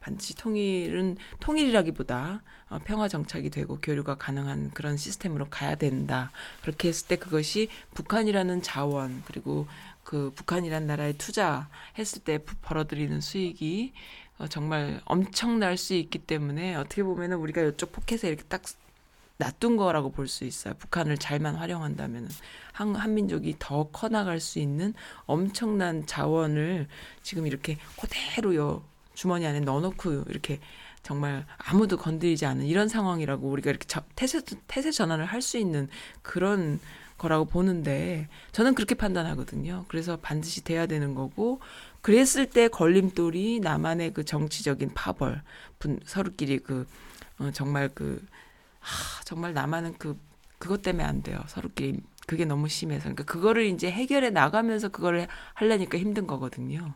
[0.08, 6.32] 반드시 통일은 통일이라기보다 어, 평화 정착이 되고 교류가 가능한 그런 시스템으로 가야 된다.
[6.62, 9.68] 그렇게 했을 때 그것이 북한이라는 자원 그리고
[10.05, 13.91] 그 북한이라는 나라에 투자했을 때 부- 벌어들이는 수익이
[14.39, 18.62] 어, 정말 엄청날 수 있기 때문에 어떻게 보면은 우리가 이쪽 포켓에 이렇게 딱
[19.39, 20.74] 놔둔 거라고 볼 수 있어요.
[20.76, 22.30] 북한을 잘만 활용한다면은
[22.72, 24.93] 한, 한민족이 더 커나갈 수 있는
[25.26, 26.88] 엄청난 자원을
[27.24, 28.84] 지금 이렇게 그대로 요
[29.18, 30.59] 주머니 안에 넣어놓고 이렇게
[31.01, 35.89] 정말 아무도 건드리지 않는 이런 상황이라고 우리가 이렇게 저, 태세, 태세 전환을 할 수 있는
[36.22, 36.80] 그런
[37.18, 39.86] 거라고 보는데 저는 그렇게 판단하거든요.
[39.88, 41.61] 그래서 반드시 돼야 되는 거고
[42.01, 45.41] 그랬을 때 걸림돌이 나만의 그 정치적인 파벌
[45.80, 46.86] 분 서로끼리 그
[47.39, 48.24] 어, 정말 그
[48.80, 50.15] 하, 정말 나만은 그
[50.59, 51.43] 그것 때문에 안 돼요.
[51.47, 56.93] 서로끼리 그게 너무 심해서 그러니까 그거를 이제 해결해 나가면서 그거를 하려니까 힘든 거거든요.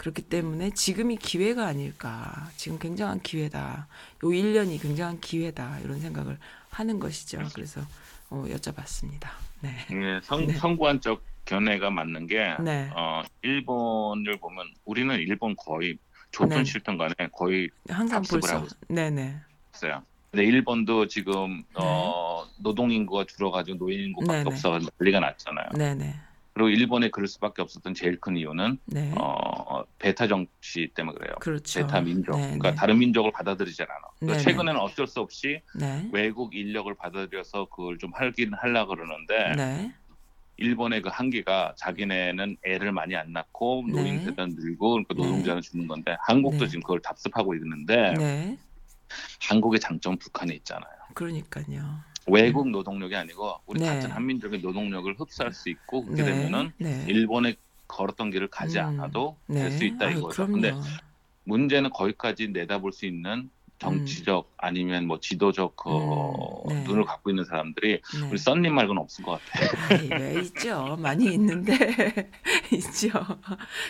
[0.00, 2.48] 그렇기 때문에 지금이 기회가 아닐까.
[2.56, 3.86] 지금 굉장한 기회다.
[4.24, 5.78] 요 1년이 굉장한 기회다.
[5.80, 6.38] 이런 생각을
[6.70, 7.42] 하는 것이죠.
[7.54, 7.82] 그래서
[8.30, 9.28] 어, 여쭤봤습니다.
[9.60, 9.76] 네.
[9.90, 10.54] 예, 성, 네.
[10.54, 12.90] 성구안적 견해가 맞는 게 네.
[12.96, 15.98] 어, 일본을 보면 우리는 일본 거의
[16.30, 16.64] 좋든 네.
[16.64, 18.68] 싫든 간에 거의 항상 없...
[18.88, 19.36] 네네.
[19.74, 20.02] 있어요.
[20.30, 24.44] 근데 일본도 지금 어, 노동 인구가 줄어가지고 노인 인구밖에 네.
[24.44, 24.54] 네네.
[24.54, 25.68] 없어 난리가 났잖아요.
[25.76, 26.29] 네네.
[26.52, 29.12] 그리고 일본에 그럴 수밖에 없었던 제일 큰 이유는 네.
[29.16, 31.34] 어, 베타 정치 때문에 그래요.
[31.40, 31.80] 그렇죠.
[31.80, 32.32] 베타 민족.
[32.36, 32.76] 네, 그러니까 네.
[32.76, 33.92] 다른 민족을 받아들이지 않아.
[34.18, 34.42] 그러니까 네네.
[34.42, 36.08] 최근에는 어쩔 수 없이 네.
[36.12, 39.94] 외국 인력을 받아들여서 그걸 좀 하긴 하려 그러는데 네.
[40.56, 43.92] 일본의 그 한계가 자기네는 애를 많이 안 낳고 네.
[43.92, 45.22] 노인 세대는 늘고 그러니까 네.
[45.22, 46.68] 노동자는 죽는 건데 한국도 네.
[46.68, 48.58] 지금 그걸 답습하고 있는데 네.
[49.48, 50.90] 한국의 장점 은 북한에 있잖아요.
[51.14, 52.09] 그러니까요.
[52.26, 53.86] 외국 노동력이 아니고 우리 네.
[53.86, 56.30] 같은 한민족의 노동력을 흡수할 수 있고 그렇게 네.
[56.30, 57.04] 되면은 네.
[57.08, 57.54] 일본에
[57.88, 58.86] 걸었던 길을 가지 음.
[58.86, 59.62] 않아도 네.
[59.62, 60.46] 될수 있다 이거죠.
[60.46, 60.52] 그럼요.
[60.52, 60.74] 근데
[61.44, 63.50] 문제는 거기까지 내다볼 수 있는
[63.80, 66.84] 정치적 아니면 뭐 지도적 그 음, 네.
[66.84, 68.28] 눈을 갖고 있는 사람들이 네.
[68.28, 69.70] 우리 썬님 말고는 없을 것 같아요.
[69.88, 70.96] 아이, 왜 있죠.
[71.00, 71.72] 많이 있는데
[72.72, 73.08] 있죠.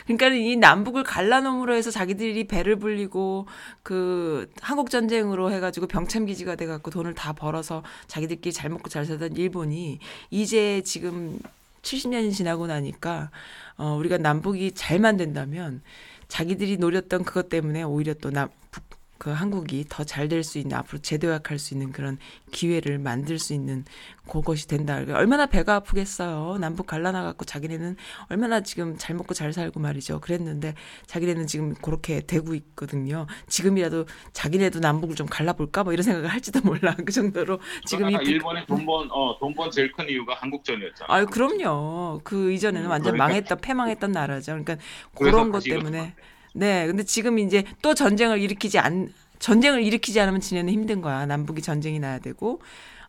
[0.07, 3.47] 그러니까 이 남북을 갈라놓음으로 해서 자기들이 배를 불리고
[3.83, 9.37] 그 한국 전쟁으로 해가지고 병참 기지가 돼갖고 돈을 다 벌어서 자기들끼리 잘 먹고 잘 살던
[9.37, 9.99] 일본이
[10.31, 11.39] 이제 지금
[11.83, 13.31] 70년이 지나고 나니까
[13.77, 15.83] 어 우리가 남북이 잘만 된다면
[16.29, 18.85] 자기들이 노렸던 그것 때문에 오히려 또 남, 북,
[19.21, 22.17] 그 한국이 더 잘 될 수 있는 앞으로 재도약할 수 있는 그런
[22.53, 23.85] 기회를 만들 수 있는
[24.27, 24.95] 그것이 된다.
[24.95, 26.57] 그러니까 얼마나 배가 아프겠어요.
[26.59, 27.97] 남북 갈라나 갖고 자기네는
[28.31, 30.21] 얼마나 지금 잘 먹고 잘 살고 말이죠.
[30.21, 30.75] 그랬는데
[31.07, 33.27] 자기네는 지금 그렇게 되고 있거든요.
[33.47, 36.95] 지금이라도 자기네도 남북을 좀 갈라볼까 뭐 이런 생각을 할지도 몰라.
[36.97, 41.15] 그 정도로 지금 이 일본의 돈번 어, 돈번 제일 큰 이유가 한국전이었잖아요.
[41.15, 42.23] 아유 그럼요.
[42.25, 44.53] 그 이전에는 음, 완전 그러니까- 망했다 패망했던 나라죠.
[44.53, 44.77] 그러니까
[45.15, 46.15] 그런 것 다시 때문에.
[46.55, 46.87] 네.
[46.87, 51.25] 근데 지금 이제 또 전쟁을 일으키지 않 전쟁을 일으키지 않으면 지네는 힘든 거야.
[51.27, 52.61] 남북이 전쟁이 나야 되고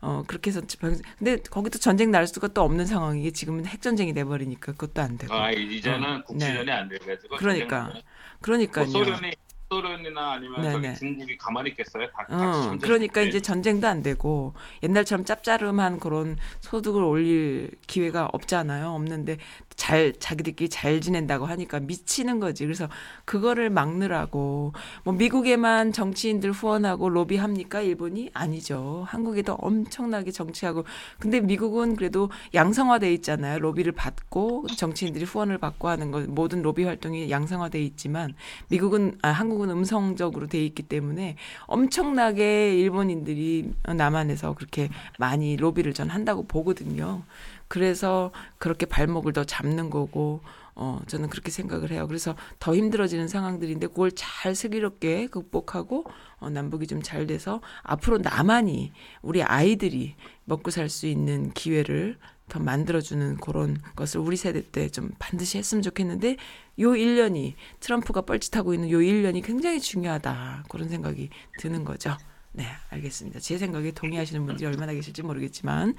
[0.01, 4.13] 어 그렇게 해서 병- 근데 거기도 전쟁 날 수가 또 없는 상황이게 지금은 핵 전쟁이
[4.13, 5.33] 돼 버리니까 그것도 안 되고.
[5.33, 7.77] 아 이제는 어, 국지전이 안 돼 가지고 그러니까.
[7.83, 8.01] 전쟁은 뭐
[8.41, 8.85] 그러니까요.
[8.87, 9.31] 소련이
[9.69, 12.07] 북소련이나 아니면 중국이 가만히 있겠어요?
[12.11, 13.27] 다 같이 어, 그러니까 때.
[13.27, 18.87] 이제 전쟁도 안 되고 옛날처럼 짭짤음한 그런 소득을 올릴 기회가 없잖아요.
[18.89, 19.37] 없는데
[19.81, 22.65] 잘 자기들끼리 잘 지낸다고 하니까 미치는 거지.
[22.65, 22.87] 그래서
[23.25, 24.73] 그거를 막느라고
[25.03, 27.81] 뭐 미국에만 정치인들 후원하고 로비합니까?
[27.81, 29.05] 일본이 아니죠.
[29.07, 30.83] 한국에도 엄청나게 정치하고
[31.17, 33.57] 근데 미국은 그래도 양성화돼 있잖아요.
[33.57, 38.35] 로비를 받고 정치인들이 후원을 받고 하는 거 모든 로비 활동이 양성화돼 있지만
[38.67, 46.43] 미국은 아 한국은 음성적으로 돼 있기 때문에 엄청나게 일본인들이 남한에서 그렇게 많이 로비를 전 한다고
[46.43, 47.23] 보거든요.
[47.71, 50.41] 그래서 그렇게 발목을 더 잡는 거고
[50.75, 52.05] 어 저는 그렇게 생각을 해요.
[52.05, 56.03] 그래서 더 힘들어지는 상황들인데 그걸 잘 슬기롭게 극복하고
[56.39, 58.91] 어 남북이 좀 잘 돼서 앞으로 남한이
[59.21, 62.17] 우리 아이들이 먹고 살 수 있는 기회를
[62.49, 66.35] 더 만들어주는 그런 것을 우리 세대 때 좀 반드시 했으면 좋겠는데
[66.79, 70.65] 요 1년이 트럼프가 뻘짓하고 있는 요 1년이 굉장히 중요하다.
[70.69, 72.17] 그런 생각이 드는 거죠.
[72.53, 73.39] 네, 알겠습니다.
[73.39, 75.95] 제 생각에 동의하시는 분들이 얼마나 계실지 모르겠지만.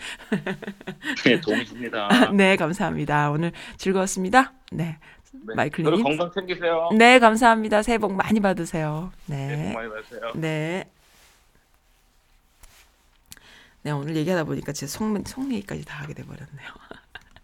[1.24, 2.08] 네, 동의입니다.
[2.36, 3.30] 네, 감사합니다.
[3.30, 4.52] 오늘 즐거웠습니다.
[4.70, 4.98] 네.
[5.32, 5.54] 네.
[5.54, 6.02] 마이클님.
[6.02, 6.90] 건강 챙기세요.
[6.96, 7.82] 네, 감사합니다.
[7.82, 9.12] 새해 복 많이 받으세요.
[9.26, 9.72] 네, 복 네.
[9.72, 10.32] 많이 받으세요.
[10.34, 10.84] 네.
[13.84, 16.68] 네, 오늘 얘기하다 보니까 제 속, 속 얘기까지 다 하게 돼버렸네요.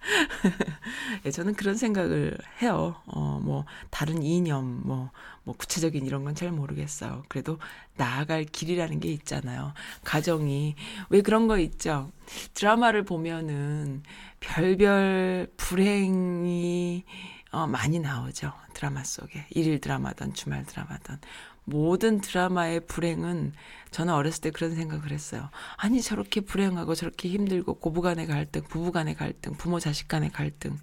[1.27, 2.95] 예, 저는 그런 생각을 해요.
[3.07, 5.11] 어, 뭐, 다른 이념, 뭐,
[5.49, 7.25] 뭐, 구체적인 이런 건 잘 모르겠어요.
[7.29, 7.59] 그래도
[7.97, 9.73] 나아갈 길이라는 게 있잖아요.
[10.05, 10.75] 가정이.
[11.09, 12.13] 왜 그런 거 있죠?
[12.53, 14.03] 드라마를 보면은
[14.41, 17.03] 별별 불행이
[17.51, 18.53] 어, 많이 나오죠.
[18.75, 19.47] 드라마 속에.
[19.51, 21.17] 일일 드라마든 주말 드라마든.
[21.65, 23.53] 모든 드라마의 불행은
[23.91, 25.49] 저는 어렸을 때 그런 생각을 했어요.
[25.77, 30.79] 아니, 저렇게 불행하고 저렇게 힘들고 고부 간의 갈등, 부부 간의 갈등, 부모 자식 간의 갈등,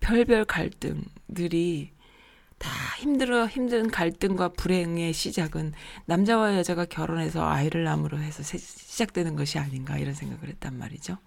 [0.00, 1.92] 별별 갈등들이
[2.58, 5.72] 다 힘들어, 힘든 갈등과 불행의 시작은
[6.06, 11.18] 남자와 여자가 결혼해서 아이를 낳음으로 해서 세- 시작되는 것이 아닌가 이런 생각을 했단 말이죠.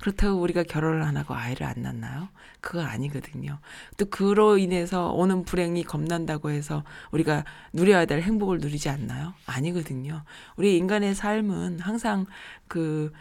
[0.00, 2.28] 그렇다고 우리가 결혼을 안 하고 아이를 안 낳나요?
[2.60, 3.58] 그거 아니거든요.
[3.96, 9.34] 또 그로 인해서 오는 불행이 겁난다고 해서 우리가 누려야 될 행복을 누리지 않나요?
[9.46, 10.22] 아니거든요.
[10.56, 12.26] 우리 인간의 삶은 항상
[12.68, 13.12] 그,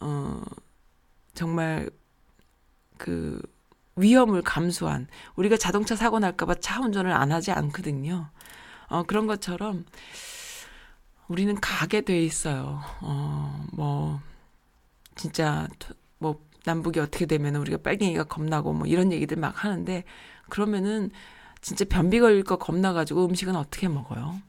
[0.00, 0.42] 어,
[1.34, 1.88] 정말
[2.98, 3.40] 그
[3.96, 8.28] 위험을 감수한 우리가 자동차 사고 날까봐 차 운전을 안 하지 않거든요.
[8.88, 9.84] 어, 그런 것처럼
[11.28, 12.80] 우리는 가게 돼 있어요.
[13.00, 14.20] 어, 뭐,
[15.14, 20.04] 진짜, 토- 뭐, 남북이 어떻게 되면 우리가 빨갱이가 겁나고 뭐 이런 얘기들 막 하는데
[20.48, 21.10] 그러면은
[21.60, 24.40] 진짜 변비 걸릴 거 겁나가지고 음식은 어떻게 먹어요?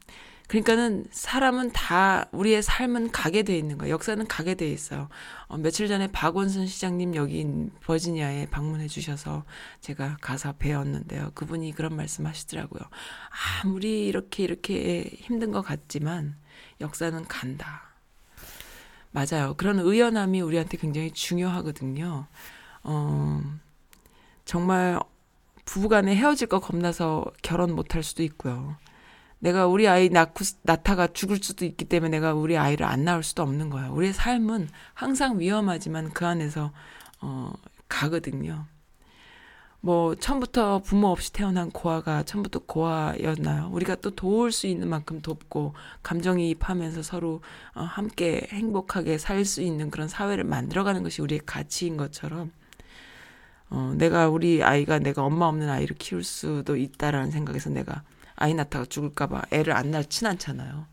[0.48, 3.94] 그러니까는 사람은 다 우리의 삶은 가게 돼 있는 거예요.
[3.94, 5.10] 역사는 가게 돼 있어요.
[5.48, 7.46] 어, 며칠 전에 박원순 시장님 여기
[7.82, 9.44] 버지니아에 방문해 주셔서
[9.82, 11.32] 제가 가서 배웠는데요.
[11.34, 12.82] 그분이 그런 말씀 하시더라고요.
[13.64, 16.36] 아무리 이렇게 이렇게 힘든 것 같지만
[16.82, 17.82] 역사는 간다.
[19.12, 19.56] 맞아요.
[19.58, 22.28] 그런 의연함이 우리한테 굉장히 중요하거든요.
[22.84, 23.42] 어,
[24.44, 25.00] 정말
[25.66, 28.76] 부부간에 헤어질 거 겁나서 결혼 못 할 수도 있고요.
[29.46, 33.44] 내가 우리 아이 낳고 낳다가 죽을 수도 있기 때문에 내가 우리 아이를 안 낳을 수도
[33.44, 33.90] 없는 거야.
[33.90, 36.72] 우리의 삶은 항상 위험하지만 그 안에서
[37.22, 37.54] 어
[37.88, 38.66] 가거든요.
[39.82, 43.70] 뭐 처음부터 부모 없이 태어난 고아가 처음부터 고아였나요?
[43.72, 47.42] 우리가 또 도울 수 있는 만큼 돕고 감정이입하면서 서로
[47.76, 52.52] 어, 함께 행복하게 살 수 있는 그런 사회를 만들어가는 것이 우리의 가치인 것처럼
[53.70, 58.02] 어, 내가 우리 아이가 내가 엄마 없는 아이를 키울 수도 있다라는 생각에서 내가
[58.36, 60.88] 아이 낳다가 죽을까봐 애를 안 낳진 않잖아요.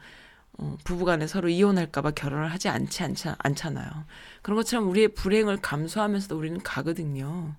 [0.58, 3.90] 어, 부부간에 서로 이혼할까봐 결혼을 하지 않지 않자, 않잖아요.
[4.42, 7.54] 그런 것처럼 우리의 불행을 감수하면서도 우리는 가거든요.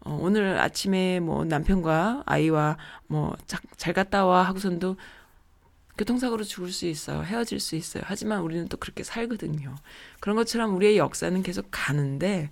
[0.00, 2.76] 어, 오늘 아침에 뭐 남편과 아이와
[3.08, 4.96] 뭐잘 갔다 와 하고선도
[5.98, 7.22] 교통사고로 죽을 수 있어요.
[7.22, 8.02] 헤어질 수 있어요.
[8.06, 9.74] 하지만 우리는 또 그렇게 살거든요.
[10.20, 12.50] 그런 것처럼 우리의 역사는 계속 가는데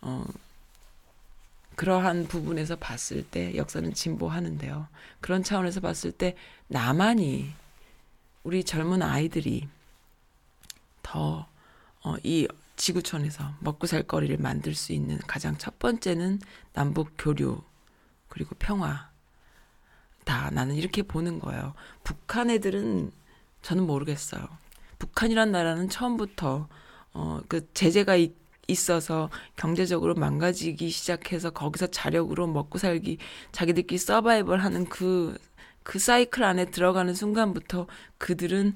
[0.00, 0.24] 어,
[1.76, 4.88] 그러한 부분에서 봤을 때 역사는 진보하는데요.
[5.20, 6.36] 그런 차원에서 봤을 때
[6.68, 7.52] 나만이
[8.42, 9.68] 우리 젊은 아이들이
[11.02, 11.46] 더
[12.02, 16.40] 어, 이 지구촌에서 먹고 살 거리를 만들 수 있는 가장 첫 번째는
[16.72, 17.62] 남북 교류
[18.28, 19.10] 그리고 평화
[20.24, 21.74] 다 나는 이렇게 보는 거예요.
[22.04, 23.12] 북한 애들은
[23.62, 24.46] 저는 모르겠어요.
[24.98, 26.68] 북한이란 나라는 처음부터
[27.12, 28.34] 어 그 제재가 있,
[28.68, 33.18] 있어서 경제적으로 망가지기 시작해서 거기서 자력으로 먹고 살기
[33.52, 35.36] 자기들끼리 서바이벌 하는 그,
[35.82, 37.86] 그 사이클 안에 들어가는 순간부터
[38.18, 38.74] 그들은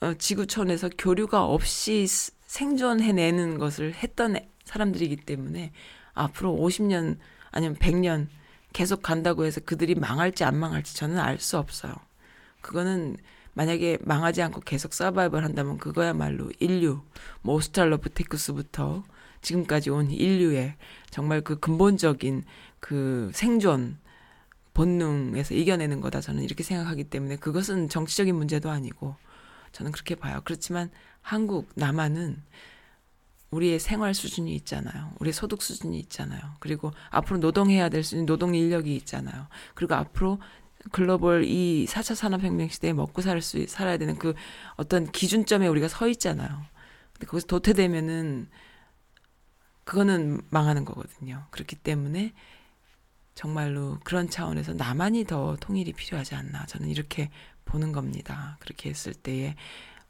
[0.00, 5.72] 어, 지구촌에서 교류가 없이 스- 생존해내는 것을 했던 애- 사람들이기 때문에
[6.14, 7.18] 앞으로 50년
[7.50, 8.28] 아니면 100년
[8.72, 11.94] 계속 간다고 해서 그들이 망할지 안 망할지 저는 알 수 없어요.
[12.60, 13.16] 그거는
[13.54, 17.02] 만약에 망하지 않고 계속 서바이벌 한다면 그거야말로 인류,
[17.42, 19.04] 뭐 오스트랄로피테쿠스부터
[19.42, 20.74] 지금까지 온 인류의
[21.10, 22.44] 정말 그 근본적인
[22.80, 23.98] 그 생존
[24.74, 29.16] 본능에서 이겨내는 거다 저는 이렇게 생각하기 때문에 그것은 정치적인 문제도 아니고
[29.72, 30.40] 저는 그렇게 봐요.
[30.44, 30.90] 그렇지만
[31.20, 32.42] 한국 남한은
[33.50, 35.12] 우리의 생활 수준이 있잖아요.
[35.20, 36.40] 우리의 소득 수준이 있잖아요.
[36.58, 39.46] 그리고 앞으로 노동해야 될 수 있는 노동 인력이 있잖아요.
[39.74, 40.40] 그리고 앞으로
[40.92, 44.34] 글로벌 이 4차 산업혁명 시대에 먹고 살 수, 살아야 되는 그
[44.76, 46.64] 어떤 기준점에 우리가 서 있잖아요.
[47.12, 48.48] 근데 거기서 도태되면은
[49.84, 51.46] 그거는 망하는 거거든요.
[51.50, 52.32] 그렇기 때문에
[53.34, 56.66] 정말로 그런 차원에서 나만이 더 통일이 필요하지 않나.
[56.66, 57.30] 저는 이렇게
[57.64, 58.56] 보는 겁니다.
[58.60, 59.56] 그렇게 했을 때에,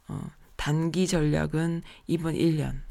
[0.07, 2.81] 어, 단기 전략은 이번 1년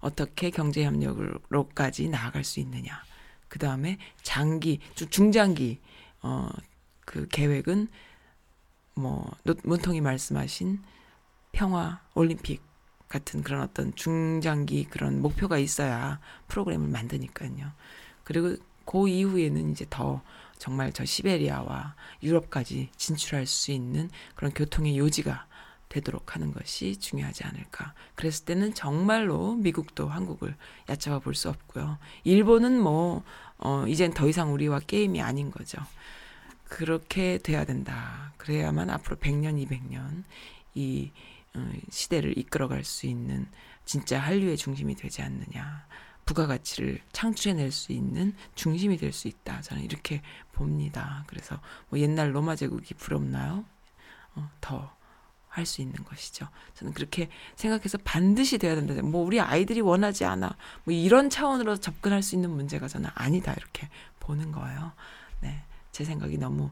[0.00, 3.02] 어떻게 경제협력으로까지 나아갈 수 있느냐.
[3.48, 5.80] 그 다음에 장기, 중장기,
[6.22, 6.48] 어,
[7.08, 7.88] 그 계획은
[8.94, 10.82] 뭐, 문통이 말씀하신
[11.52, 12.60] 평화 올림픽
[13.08, 17.72] 같은 그런 어떤 중장기 그런 목표가 있어야 프로그램을 만드니까요.
[18.24, 20.20] 그리고 그 이후에는 이제 더
[20.58, 25.46] 정말 저 시베리아와 유럽까지 진출할 수 있는 그런 교통의 요지가
[25.88, 27.94] 되도록 하는 것이 중요하지 않을까.
[28.16, 30.54] 그랬을 때는 정말로 미국도 한국을
[30.90, 31.96] 얕잡아 볼 수 없고요.
[32.24, 33.22] 일본은 뭐,
[33.56, 35.78] 어, 이젠 더 이상 우리와 게임이 아닌 거죠.
[36.68, 38.32] 그렇게 돼야 된다.
[38.36, 40.24] 그래야만 앞으로 100년, 200년
[40.74, 41.10] 이
[41.54, 43.46] 어, 시대를 이끌어갈 수 있는
[43.84, 45.86] 진짜 한류의 중심이 되지 않느냐.
[46.26, 49.62] 부가가치를 창출해낼 수 있는 중심이 될 수 있다.
[49.62, 50.20] 저는 이렇게
[50.52, 51.24] 봅니다.
[51.26, 51.58] 그래서
[51.88, 53.64] 뭐 옛날 로마 제국이 부럽나요?
[54.34, 54.98] 어, 더
[55.48, 56.48] 할 수 있는 것이죠.
[56.74, 58.94] 저는 그렇게 생각해서 반드시 돼야 된다.
[59.02, 60.56] 뭐 우리 아이들이 원하지 않아.
[60.84, 63.52] 뭐 이런 차원으로 접근할 수 있는 문제가 저는 아니다.
[63.54, 63.88] 이렇게
[64.20, 64.92] 보는 거예요.
[65.40, 65.64] 네.
[65.98, 66.70] 제 생각이 너무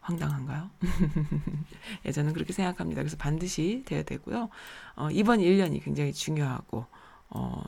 [0.00, 0.70] 황당한가요?
[2.04, 3.00] 예, 저는 그렇게 생각합니다.
[3.00, 4.48] 그래서 반드시 돼야 되고요.
[4.96, 6.84] 어, 이번 1년이 굉장히 중요하고,
[7.28, 7.62] 어,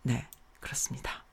[0.00, 0.26] 네,
[0.60, 1.26] 그렇습니다.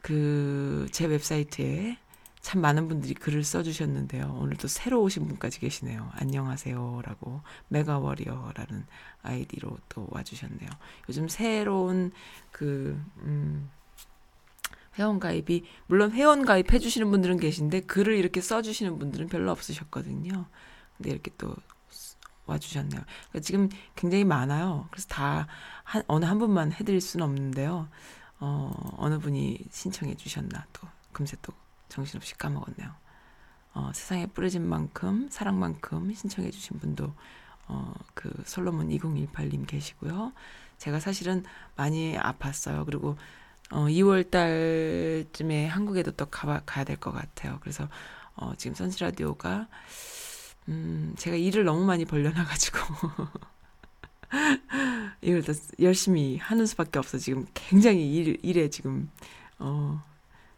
[0.00, 1.98] 그, 제 웹사이트에
[2.40, 4.38] 참 많은 분들이 글을 써주셨는데요.
[4.40, 6.10] 오늘도 새로 오신 분까지 계시네요.
[6.14, 7.02] 안녕하세요.
[7.04, 8.86] 라고, 메가워리어라는
[9.20, 10.70] 아이디로 또 와주셨네요.
[11.10, 12.12] 요즘 새로운
[12.52, 13.68] 그, 음,
[14.98, 20.46] 회원가입이, 물론 회원가입 해주시는 분들은 계신데, 글을 이렇게 써주시는 분들은 별로 없으셨거든요.
[20.96, 21.54] 근데 이렇게 또
[22.46, 23.00] 와주셨네요.
[23.00, 24.88] 그러니까 지금 굉장히 많아요.
[24.90, 25.46] 그래서 다,
[25.84, 27.88] 한, 어느 한 분만 해드릴 수는 없는데요.
[28.40, 31.52] 어, 어느 분이 신청해 주셨나 또 금세 또
[31.88, 32.94] 정신없이 까먹었네요.
[33.74, 37.12] 어, 세상에 뿌려진 만큼 사랑만큼 신청해 주신 분도
[37.66, 40.32] 어, 그 솔로몬 2018님 계시고요.
[40.78, 41.44] 제가 사실은
[41.76, 42.86] 많이 아팠어요.
[42.86, 43.16] 그리고
[43.70, 47.58] 어, 2월 달쯤에 한국에도 또 가, 가야 될 것 같아요.
[47.60, 47.88] 그래서
[48.34, 49.68] 어, 지금 선스라디오가
[50.68, 52.78] 음, 제가 일을 너무 많이 벌려놔가지고
[55.22, 57.18] 이걸 더 열심히 하는 수밖에 없어.
[57.18, 59.10] 지금 굉장히 일, 일에 지금
[59.58, 60.02] 어,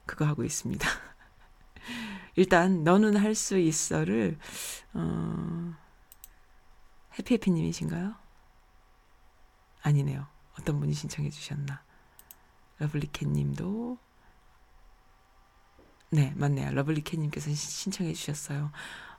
[0.06, 0.88] 그거 하고 있습니다.
[2.36, 4.38] 일단 너는 할 수 있어를
[4.94, 5.74] 어,
[7.18, 8.14] 해피해피님이신가요?
[9.82, 10.26] 아니네요.
[10.58, 11.82] 어떤 분이 신청해 주셨나?
[12.80, 13.98] 러블리캣님도
[16.10, 16.72] 네 맞네요.
[16.72, 18.72] 러블리캣님께서 신청해 주셨어요.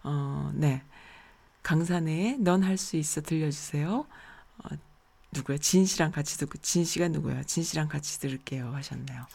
[0.04, 0.84] 어, 네
[1.64, 4.06] 강산에 넌할 수 있어 들려주세요.
[4.58, 4.68] 어,
[5.32, 5.58] 누구야?
[5.58, 7.44] 진 씨랑 같이 듣고 진 씨가 누구야?
[7.44, 9.26] 진 씨랑 같이 들을게요 하셨네요.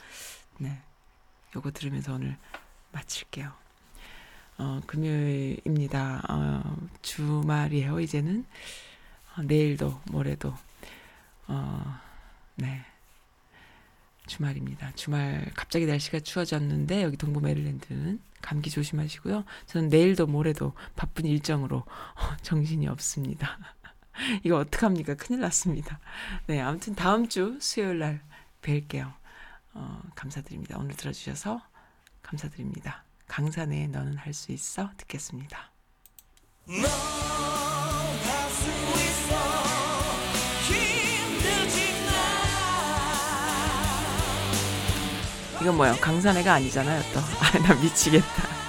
[0.59, 0.83] 네,
[1.55, 2.37] 요거 들으면서 오늘
[2.93, 3.53] 마칠게요.
[4.59, 6.23] 어, 금요일입니다.
[6.29, 8.01] 어, 주말이에요.
[8.01, 8.45] 이제는
[9.37, 10.55] 어, 내일도 모레도
[11.49, 12.01] 어,
[12.57, 12.85] 네.
[14.27, 14.93] 주말입니다.
[14.95, 19.45] 주말 갑자기 날씨가 추워졌는데 여기 동부 메릴랜드는 감기 조심하시고요.
[19.67, 21.85] 저는 내일도 모레도 바쁜 일정으로
[22.43, 23.59] 정신이 없습니다.
[24.45, 25.15] 이거 어떡합니까?
[25.15, 25.99] 큰일 났습니다.
[26.47, 28.21] 네, 아무튼 다음 주 수요일 날
[28.63, 29.13] 뵐게요.
[29.75, 30.79] 어, 감사드립니다.
[30.79, 31.61] 오늘 들어주셔서
[32.23, 33.05] 감사드립니다.
[33.29, 34.91] 강산에 너는 할 수 있어?
[34.97, 35.71] 듣겠습니다.
[45.61, 45.95] 이건 뭐야?
[46.01, 47.21] 강산에가 아니잖아요, 또.
[47.41, 48.66] 아, 나 미치겠다.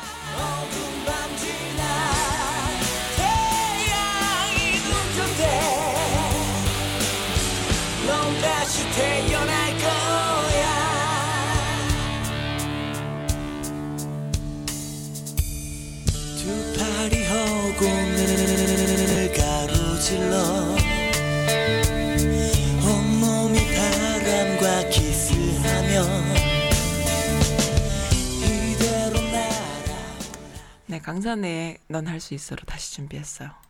[31.08, 33.67] 강산에 넌 할 수 있어로 다시 준비했어요.